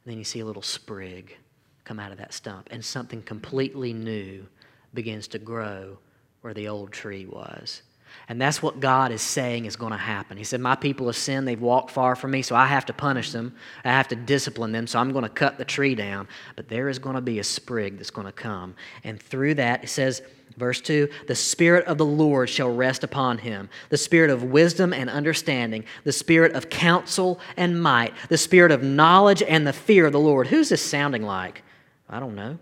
then 0.06 0.18
you 0.18 0.24
see 0.24 0.40
a 0.40 0.46
little 0.46 0.62
sprig 0.62 1.38
come 1.84 2.00
out 2.00 2.12
of 2.12 2.18
that 2.18 2.34
stump, 2.34 2.70
and 2.72 2.84
something 2.84 3.22
completely 3.22 3.94
new 3.94 4.46
begins 4.94 5.28
to 5.30 5.40
grow 5.40 5.98
where 6.42 6.54
the 6.54 6.68
old 6.68 6.92
tree 6.92 7.26
was. 7.26 7.82
And 8.28 8.42
that's 8.42 8.62
what 8.62 8.80
God 8.80 9.12
is 9.12 9.22
saying 9.22 9.66
is 9.66 9.76
going 9.76 9.92
to 9.92 9.98
happen. 9.98 10.38
He 10.38 10.44
said, 10.44 10.62
My 10.62 10.76
people 10.76 11.08
have 11.08 11.16
sinned. 11.16 11.48
They've 11.48 11.60
walked 11.60 11.92
far 11.92 12.16
from 12.16 12.32
me, 12.32 12.42
so 12.42 12.56
I 12.56 12.66
have 12.66 12.86
to 12.86 12.94
punish 12.94 13.32
them. 13.32 13.56
I 13.84 13.90
have 13.90 14.08
to 14.10 14.16
discipline 14.16 14.72
them, 14.72 14.88
so 14.88 15.00
I'm 15.00 15.12
going 15.12 15.24
to 15.24 15.30
cut 15.30 15.58
the 15.58 15.66
tree 15.66 15.96
down. 15.96 16.28
But 16.56 16.70
there 16.70 16.90
is 16.90 17.00
going 17.00 17.16
to 17.16 17.22
be 17.22 17.40
a 17.40 17.44
sprig 17.44 17.98
that's 17.98 18.10
going 18.10 18.28
to 18.28 18.32
come. 18.32 18.76
And 19.04 19.22
through 19.22 19.56
that, 19.56 19.84
it 19.84 19.88
says, 19.88 20.22
verse 20.58 20.82
2 20.82 21.10
The 21.28 21.36
Spirit 21.36 21.86
of 21.86 21.98
the 21.98 22.06
Lord 22.06 22.50
shall 22.50 22.74
rest 22.74 23.04
upon 23.04 23.38
him 23.38 23.70
the 23.90 23.98
Spirit 23.98 24.32
of 24.32 24.44
wisdom 24.44 24.94
and 24.94 25.10
understanding, 25.10 25.84
the 26.04 26.12
Spirit 26.12 26.54
of 26.54 26.70
counsel 26.70 27.40
and 27.58 27.82
might, 27.82 28.14
the 28.30 28.38
Spirit 28.38 28.72
of 28.72 28.84
knowledge 28.84 29.44
and 29.44 29.68
the 29.68 29.74
fear 29.74 30.06
of 30.06 30.14
the 30.14 30.20
Lord. 30.20 30.48
Who's 30.48 30.70
this 30.70 30.82
sounding 30.82 31.24
like? 31.24 31.64
I 32.10 32.20
don't 32.20 32.36
know 32.36 32.60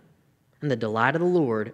and 0.61 0.69
the 0.69 0.75
delight 0.75 1.15
of 1.15 1.21
the 1.21 1.27
Lord, 1.27 1.73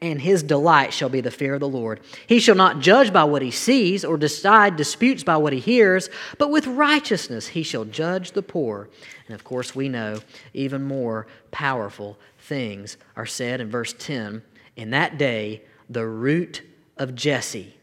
and 0.00 0.20
his 0.20 0.42
delight 0.42 0.92
shall 0.92 1.08
be 1.08 1.20
the 1.20 1.32
fear 1.32 1.54
of 1.54 1.60
the 1.60 1.68
Lord. 1.68 2.00
He 2.28 2.38
shall 2.38 2.54
not 2.54 2.78
judge 2.78 3.12
by 3.12 3.24
what 3.24 3.42
he 3.42 3.50
sees, 3.50 4.04
or 4.04 4.16
decide 4.16 4.76
disputes 4.76 5.24
by 5.24 5.36
what 5.36 5.52
he 5.52 5.58
hears, 5.58 6.08
but 6.38 6.50
with 6.50 6.66
righteousness 6.68 7.48
he 7.48 7.64
shall 7.64 7.84
judge 7.84 8.32
the 8.32 8.42
poor. 8.42 8.88
And 9.26 9.34
of 9.34 9.42
course, 9.42 9.74
we 9.74 9.88
know 9.88 10.20
even 10.54 10.82
more 10.82 11.26
powerful 11.50 12.18
things 12.38 12.96
are 13.16 13.26
said 13.26 13.60
in 13.60 13.68
verse 13.68 13.94
10 13.98 14.42
In 14.76 14.90
that 14.90 15.18
day, 15.18 15.62
the 15.88 16.06
root 16.06 16.62
of 16.96 17.16
Jesse, 17.16 17.74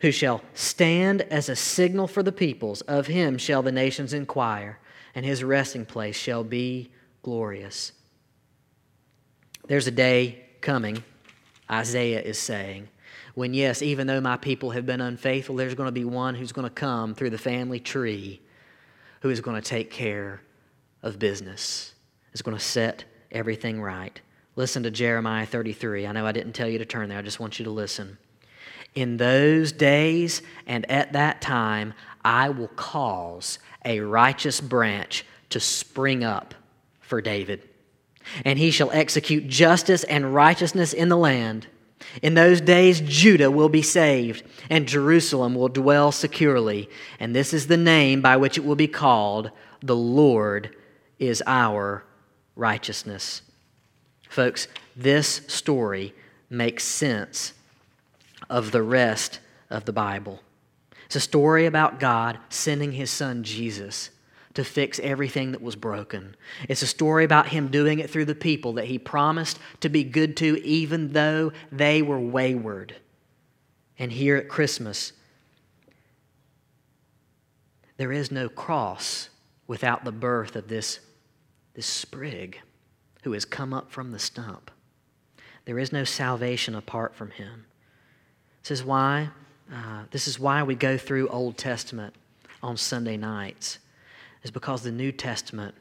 who 0.00 0.12
shall 0.12 0.42
stand 0.52 1.22
as 1.22 1.48
a 1.48 1.56
signal 1.56 2.06
for 2.06 2.22
the 2.22 2.30
peoples, 2.30 2.82
of 2.82 3.06
him 3.06 3.38
shall 3.38 3.62
the 3.62 3.72
nations 3.72 4.12
inquire, 4.12 4.78
and 5.14 5.24
his 5.24 5.42
resting 5.42 5.86
place 5.86 6.16
shall 6.16 6.44
be 6.44 6.90
glorious. 7.22 7.92
There's 9.72 9.86
a 9.86 9.90
day 9.90 10.44
coming, 10.60 11.02
Isaiah 11.70 12.20
is 12.20 12.38
saying, 12.38 12.88
when, 13.34 13.54
yes, 13.54 13.80
even 13.80 14.06
though 14.06 14.20
my 14.20 14.36
people 14.36 14.72
have 14.72 14.84
been 14.84 15.00
unfaithful, 15.00 15.56
there's 15.56 15.74
going 15.74 15.86
to 15.86 15.92
be 15.92 16.04
one 16.04 16.34
who's 16.34 16.52
going 16.52 16.66
to 16.66 16.74
come 16.74 17.14
through 17.14 17.30
the 17.30 17.38
family 17.38 17.80
tree 17.80 18.42
who 19.22 19.30
is 19.30 19.40
going 19.40 19.58
to 19.58 19.66
take 19.66 19.90
care 19.90 20.42
of 21.02 21.18
business, 21.18 21.94
is 22.34 22.42
going 22.42 22.54
to 22.54 22.62
set 22.62 23.04
everything 23.30 23.80
right. 23.80 24.20
Listen 24.56 24.82
to 24.82 24.90
Jeremiah 24.90 25.46
33. 25.46 26.06
I 26.06 26.12
know 26.12 26.26
I 26.26 26.32
didn't 26.32 26.52
tell 26.52 26.68
you 26.68 26.76
to 26.76 26.84
turn 26.84 27.08
there, 27.08 27.16
I 27.16 27.22
just 27.22 27.40
want 27.40 27.58
you 27.58 27.64
to 27.64 27.70
listen. 27.70 28.18
In 28.94 29.16
those 29.16 29.72
days 29.72 30.42
and 30.66 30.84
at 30.90 31.14
that 31.14 31.40
time, 31.40 31.94
I 32.22 32.50
will 32.50 32.68
cause 32.68 33.58
a 33.86 34.00
righteous 34.00 34.60
branch 34.60 35.24
to 35.48 35.60
spring 35.60 36.24
up 36.24 36.54
for 37.00 37.22
David 37.22 37.70
and 38.44 38.58
he 38.58 38.70
shall 38.70 38.90
execute 38.92 39.48
justice 39.48 40.04
and 40.04 40.34
righteousness 40.34 40.92
in 40.92 41.08
the 41.08 41.16
land. 41.16 41.66
In 42.20 42.34
those 42.34 42.60
days, 42.60 43.00
Judah 43.00 43.50
will 43.50 43.68
be 43.68 43.82
saved, 43.82 44.42
and 44.68 44.88
Jerusalem 44.88 45.54
will 45.54 45.68
dwell 45.68 46.12
securely. 46.12 46.88
And 47.18 47.34
this 47.34 47.54
is 47.54 47.66
the 47.66 47.76
name 47.76 48.20
by 48.20 48.36
which 48.36 48.58
it 48.58 48.64
will 48.64 48.76
be 48.76 48.88
called 48.88 49.50
The 49.82 49.96
Lord 49.96 50.74
is 51.18 51.42
our 51.46 52.04
righteousness. 52.56 53.42
Folks, 54.28 54.68
this 54.96 55.42
story 55.46 56.14
makes 56.50 56.84
sense 56.84 57.54
of 58.50 58.72
the 58.72 58.82
rest 58.82 59.40
of 59.70 59.84
the 59.84 59.92
Bible. 59.92 60.40
It's 61.06 61.16
a 61.16 61.20
story 61.20 61.66
about 61.66 62.00
God 62.00 62.38
sending 62.48 62.92
his 62.92 63.10
son 63.10 63.42
Jesus 63.42 64.10
to 64.54 64.64
fix 64.64 64.98
everything 65.00 65.52
that 65.52 65.62
was 65.62 65.76
broken. 65.76 66.36
It's 66.68 66.82
a 66.82 66.86
story 66.86 67.24
about 67.24 67.48
him 67.48 67.68
doing 67.68 67.98
it 67.98 68.10
through 68.10 68.26
the 68.26 68.34
people 68.34 68.74
that 68.74 68.86
he 68.86 68.98
promised 68.98 69.58
to 69.80 69.88
be 69.88 70.04
good 70.04 70.36
to, 70.38 70.62
even 70.64 71.12
though 71.12 71.52
they 71.70 72.02
were 72.02 72.20
wayward. 72.20 72.96
And 73.98 74.12
here 74.12 74.36
at 74.36 74.48
Christmas, 74.48 75.12
there 77.96 78.12
is 78.12 78.30
no 78.30 78.48
cross 78.48 79.30
without 79.66 80.04
the 80.04 80.12
birth 80.12 80.56
of 80.56 80.68
this, 80.68 81.00
this 81.74 81.86
sprig 81.86 82.60
who 83.22 83.32
has 83.32 83.44
come 83.44 83.72
up 83.72 83.90
from 83.90 84.10
the 84.10 84.18
stump. 84.18 84.70
There 85.64 85.78
is 85.78 85.92
no 85.92 86.04
salvation 86.04 86.74
apart 86.74 87.14
from 87.14 87.30
him. 87.30 87.66
This 88.62 88.72
is 88.72 88.84
why, 88.84 89.30
uh, 89.72 90.02
this 90.10 90.26
is 90.26 90.38
why 90.38 90.62
we 90.62 90.74
go 90.74 90.98
through 90.98 91.28
Old 91.28 91.56
Testament 91.56 92.14
on 92.62 92.76
Sunday 92.76 93.16
nights 93.16 93.78
is 94.42 94.50
because 94.50 94.82
the 94.82 94.92
New 94.92 95.12
Testament 95.12 95.74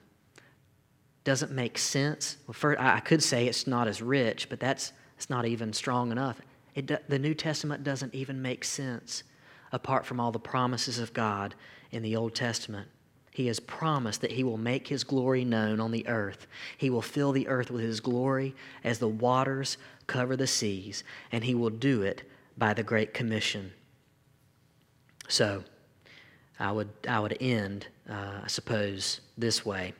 doesn't 1.23 1.51
make 1.51 1.77
sense. 1.77 2.37
Well, 2.47 2.53
first, 2.53 2.79
I 2.79 2.99
could 2.99 3.21
say 3.21 3.47
it's 3.47 3.67
not 3.67 3.87
as 3.87 4.01
rich, 4.01 4.49
but 4.49 4.59
that's, 4.59 4.93
that's 5.15 5.29
not 5.29 5.45
even 5.45 5.73
strong 5.73 6.11
enough. 6.11 6.41
It, 6.73 7.09
the 7.09 7.19
New 7.19 7.33
Testament 7.33 7.83
doesn't 7.83 8.15
even 8.15 8.41
make 8.41 8.63
sense 8.63 9.23
apart 9.71 10.05
from 10.05 10.19
all 10.19 10.31
the 10.31 10.39
promises 10.39 10.99
of 10.99 11.13
God 11.13 11.55
in 11.91 12.01
the 12.03 12.15
Old 12.15 12.33
Testament. 12.33 12.87
He 13.31 13.47
has 13.47 13.59
promised 13.59 14.21
that 14.21 14.31
He 14.31 14.43
will 14.43 14.57
make 14.57 14.87
His 14.87 15.03
glory 15.03 15.45
known 15.45 15.79
on 15.79 15.91
the 15.91 16.07
earth. 16.07 16.47
He 16.77 16.89
will 16.89 17.01
fill 17.01 17.31
the 17.31 17.47
earth 17.47 17.71
with 17.71 17.81
His 17.81 17.99
glory 17.99 18.55
as 18.83 18.99
the 18.99 19.07
waters 19.07 19.77
cover 20.07 20.35
the 20.35 20.47
seas, 20.47 21.03
and 21.31 21.43
He 21.43 21.55
will 21.55 21.69
do 21.69 22.01
it 22.01 22.23
by 22.57 22.73
the 22.73 22.83
Great 22.83 23.13
Commission. 23.13 23.71
So, 25.27 25.63
I 26.61 26.71
would, 26.71 26.89
I 27.07 27.19
would 27.19 27.37
end, 27.41 27.87
uh, 28.09 28.41
I 28.43 28.47
suppose, 28.47 29.21
this 29.37 29.65
way. 29.65 29.93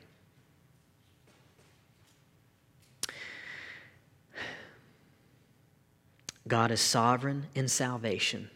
God 6.48 6.70
is 6.70 6.80
sovereign 6.80 7.46
in 7.54 7.68
salvation. 7.68 8.50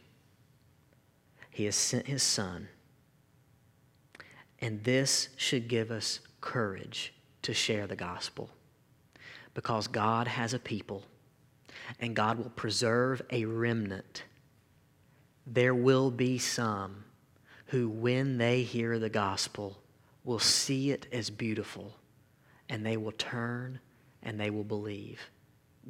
He 1.50 1.64
has 1.64 1.76
sent 1.76 2.06
His 2.06 2.22
Son 2.22 2.68
and 4.60 4.82
this 4.84 5.28
should 5.36 5.68
give 5.68 5.90
us 5.90 6.20
courage 6.40 7.12
to 7.42 7.52
share 7.52 7.86
the 7.86 7.96
gospel 7.96 8.50
because 9.54 9.86
God 9.86 10.26
has 10.28 10.54
a 10.54 10.58
people 10.58 11.04
and 12.00 12.16
God 12.16 12.38
will 12.38 12.50
preserve 12.50 13.22
a 13.30 13.44
remnant. 13.44 14.24
There 15.46 15.74
will 15.74 16.10
be 16.10 16.38
some 16.38 17.04
who, 17.66 17.88
when 17.88 18.38
they 18.38 18.62
hear 18.62 18.98
the 18.98 19.08
gospel, 19.08 19.78
will 20.24 20.38
see 20.38 20.90
it 20.90 21.06
as 21.12 21.30
beautiful 21.30 21.94
and 22.68 22.84
they 22.84 22.96
will 22.96 23.12
turn 23.12 23.78
and 24.22 24.38
they 24.38 24.50
will 24.50 24.64
believe. 24.64 25.20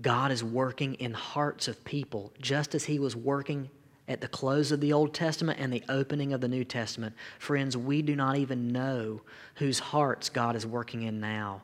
God 0.00 0.30
is 0.30 0.44
working 0.44 0.94
in 0.94 1.14
hearts 1.14 1.68
of 1.68 1.82
people 1.84 2.32
just 2.40 2.74
as 2.74 2.84
He 2.84 2.98
was 2.98 3.16
working 3.16 3.70
at 4.08 4.20
the 4.20 4.28
close 4.28 4.70
of 4.72 4.80
the 4.80 4.92
Old 4.92 5.14
Testament 5.14 5.58
and 5.58 5.72
the 5.72 5.82
opening 5.88 6.32
of 6.32 6.40
the 6.40 6.48
New 6.48 6.64
Testament. 6.64 7.14
Friends, 7.38 7.76
we 7.76 8.02
do 8.02 8.14
not 8.14 8.36
even 8.36 8.68
know 8.68 9.22
whose 9.56 9.78
hearts 9.78 10.28
God 10.28 10.54
is 10.54 10.66
working 10.66 11.02
in 11.02 11.18
now. 11.18 11.62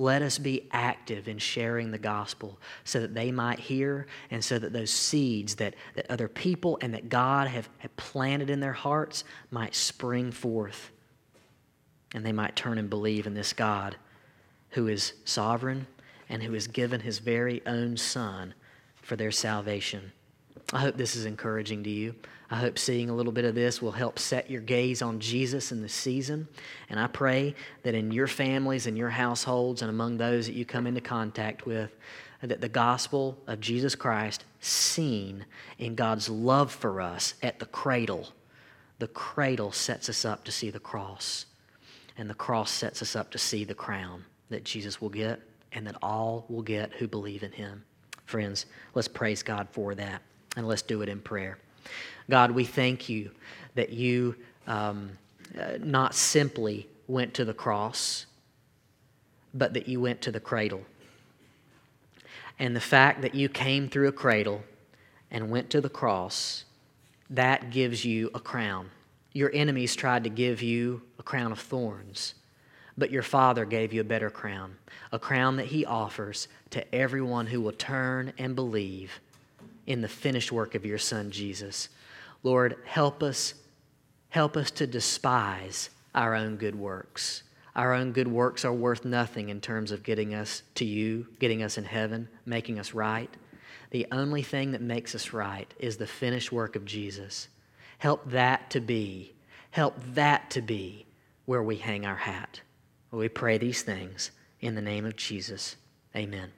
Let 0.00 0.22
us 0.22 0.38
be 0.38 0.66
active 0.72 1.28
in 1.28 1.36
sharing 1.36 1.90
the 1.90 1.98
gospel 1.98 2.58
so 2.84 3.00
that 3.00 3.12
they 3.12 3.30
might 3.30 3.58
hear 3.58 4.06
and 4.30 4.42
so 4.42 4.58
that 4.58 4.72
those 4.72 4.90
seeds 4.90 5.56
that, 5.56 5.74
that 5.94 6.10
other 6.10 6.26
people 6.26 6.78
and 6.80 6.94
that 6.94 7.10
God 7.10 7.48
have, 7.48 7.68
have 7.76 7.94
planted 7.98 8.48
in 8.48 8.60
their 8.60 8.72
hearts 8.72 9.24
might 9.50 9.74
spring 9.74 10.32
forth 10.32 10.90
and 12.14 12.24
they 12.24 12.32
might 12.32 12.56
turn 12.56 12.78
and 12.78 12.88
believe 12.88 13.26
in 13.26 13.34
this 13.34 13.52
God 13.52 13.94
who 14.70 14.88
is 14.88 15.12
sovereign 15.26 15.86
and 16.30 16.42
who 16.42 16.54
has 16.54 16.66
given 16.66 17.00
his 17.00 17.18
very 17.18 17.60
own 17.66 17.98
Son 17.98 18.54
for 19.02 19.16
their 19.16 19.30
salvation. 19.30 20.12
I 20.72 20.78
hope 20.78 20.96
this 20.96 21.14
is 21.14 21.26
encouraging 21.26 21.84
to 21.84 21.90
you. 21.90 22.14
I 22.52 22.56
hope 22.56 22.78
seeing 22.78 23.08
a 23.08 23.14
little 23.14 23.32
bit 23.32 23.44
of 23.44 23.54
this 23.54 23.80
will 23.80 23.92
help 23.92 24.18
set 24.18 24.50
your 24.50 24.60
gaze 24.60 25.02
on 25.02 25.20
Jesus 25.20 25.70
in 25.70 25.82
this 25.82 25.94
season. 25.94 26.48
And 26.88 26.98
I 26.98 27.06
pray 27.06 27.54
that 27.84 27.94
in 27.94 28.10
your 28.10 28.26
families 28.26 28.88
and 28.88 28.98
your 28.98 29.10
households 29.10 29.82
and 29.82 29.90
among 29.90 30.16
those 30.16 30.46
that 30.46 30.56
you 30.56 30.64
come 30.64 30.88
into 30.88 31.00
contact 31.00 31.64
with, 31.64 31.94
that 32.42 32.60
the 32.60 32.68
gospel 32.68 33.38
of 33.46 33.60
Jesus 33.60 33.94
Christ, 33.94 34.44
seen 34.60 35.44
in 35.78 35.94
God's 35.94 36.28
love 36.28 36.72
for 36.72 37.00
us 37.00 37.34
at 37.42 37.60
the 37.60 37.66
cradle, 37.66 38.28
the 38.98 39.08
cradle 39.08 39.70
sets 39.70 40.08
us 40.08 40.24
up 40.24 40.44
to 40.44 40.52
see 40.52 40.70
the 40.70 40.80
cross. 40.80 41.46
And 42.18 42.28
the 42.28 42.34
cross 42.34 42.70
sets 42.70 43.00
us 43.00 43.14
up 43.14 43.30
to 43.30 43.38
see 43.38 43.64
the 43.64 43.74
crown 43.74 44.24
that 44.48 44.64
Jesus 44.64 45.00
will 45.00 45.08
get 45.08 45.40
and 45.72 45.86
that 45.86 45.96
all 46.02 46.46
will 46.48 46.62
get 46.62 46.92
who 46.94 47.06
believe 47.06 47.44
in 47.44 47.52
him. 47.52 47.84
Friends, 48.26 48.66
let's 48.94 49.08
praise 49.08 49.42
God 49.42 49.68
for 49.70 49.94
that. 49.94 50.22
And 50.56 50.66
let's 50.66 50.82
do 50.82 51.02
it 51.02 51.08
in 51.08 51.20
prayer. 51.20 51.58
God, 52.30 52.52
we 52.52 52.64
thank 52.64 53.08
you 53.08 53.30
that 53.74 53.90
you 53.90 54.36
um, 54.66 55.10
uh, 55.58 55.78
not 55.80 56.14
simply 56.14 56.86
went 57.08 57.34
to 57.34 57.44
the 57.44 57.52
cross, 57.52 58.26
but 59.52 59.74
that 59.74 59.88
you 59.88 60.00
went 60.00 60.22
to 60.22 60.32
the 60.32 60.40
cradle. 60.40 60.82
And 62.58 62.74
the 62.76 62.80
fact 62.80 63.22
that 63.22 63.34
you 63.34 63.48
came 63.48 63.88
through 63.88 64.08
a 64.08 64.12
cradle 64.12 64.62
and 65.30 65.50
went 65.50 65.70
to 65.70 65.80
the 65.80 65.88
cross, 65.88 66.64
that 67.30 67.70
gives 67.70 68.04
you 68.04 68.30
a 68.32 68.40
crown. 68.40 68.90
Your 69.32 69.50
enemies 69.52 69.96
tried 69.96 70.24
to 70.24 70.30
give 70.30 70.62
you 70.62 71.02
a 71.18 71.22
crown 71.22 71.50
of 71.50 71.58
thorns, 71.58 72.34
but 72.96 73.10
your 73.10 73.22
Father 73.22 73.64
gave 73.64 73.92
you 73.92 74.00
a 74.02 74.04
better 74.04 74.30
crown, 74.30 74.76
a 75.10 75.18
crown 75.18 75.56
that 75.56 75.66
He 75.66 75.84
offers 75.84 76.46
to 76.70 76.94
everyone 76.94 77.48
who 77.48 77.60
will 77.60 77.72
turn 77.72 78.32
and 78.38 78.54
believe 78.54 79.20
in 79.86 80.00
the 80.00 80.08
finished 80.08 80.52
work 80.52 80.76
of 80.76 80.84
your 80.86 80.98
Son, 80.98 81.30
Jesus. 81.30 81.88
Lord, 82.42 82.76
help 82.84 83.22
us, 83.22 83.54
help 84.30 84.56
us 84.56 84.70
to 84.72 84.86
despise 84.86 85.90
our 86.14 86.34
own 86.34 86.56
good 86.56 86.74
works. 86.74 87.42
Our 87.76 87.94
own 87.94 88.12
good 88.12 88.28
works 88.28 88.64
are 88.64 88.72
worth 88.72 89.04
nothing 89.04 89.48
in 89.48 89.60
terms 89.60 89.92
of 89.92 90.02
getting 90.02 90.34
us 90.34 90.62
to 90.76 90.84
you, 90.84 91.28
getting 91.38 91.62
us 91.62 91.78
in 91.78 91.84
heaven, 91.84 92.28
making 92.44 92.78
us 92.78 92.94
right. 92.94 93.30
The 93.90 94.06
only 94.12 94.42
thing 94.42 94.72
that 94.72 94.80
makes 94.80 95.14
us 95.14 95.32
right 95.32 95.72
is 95.78 95.96
the 95.96 96.06
finished 96.06 96.52
work 96.52 96.76
of 96.76 96.84
Jesus. 96.84 97.48
Help 97.98 98.28
that 98.30 98.70
to 98.70 98.80
be, 98.80 99.34
help 99.70 99.96
that 100.14 100.50
to 100.50 100.62
be 100.62 101.06
where 101.44 101.62
we 101.62 101.76
hang 101.76 102.06
our 102.06 102.16
hat. 102.16 102.60
We 103.10 103.28
pray 103.28 103.58
these 103.58 103.82
things 103.82 104.30
in 104.60 104.74
the 104.74 104.82
name 104.82 105.04
of 105.04 105.16
Jesus. 105.16 105.76
Amen. 106.14 106.52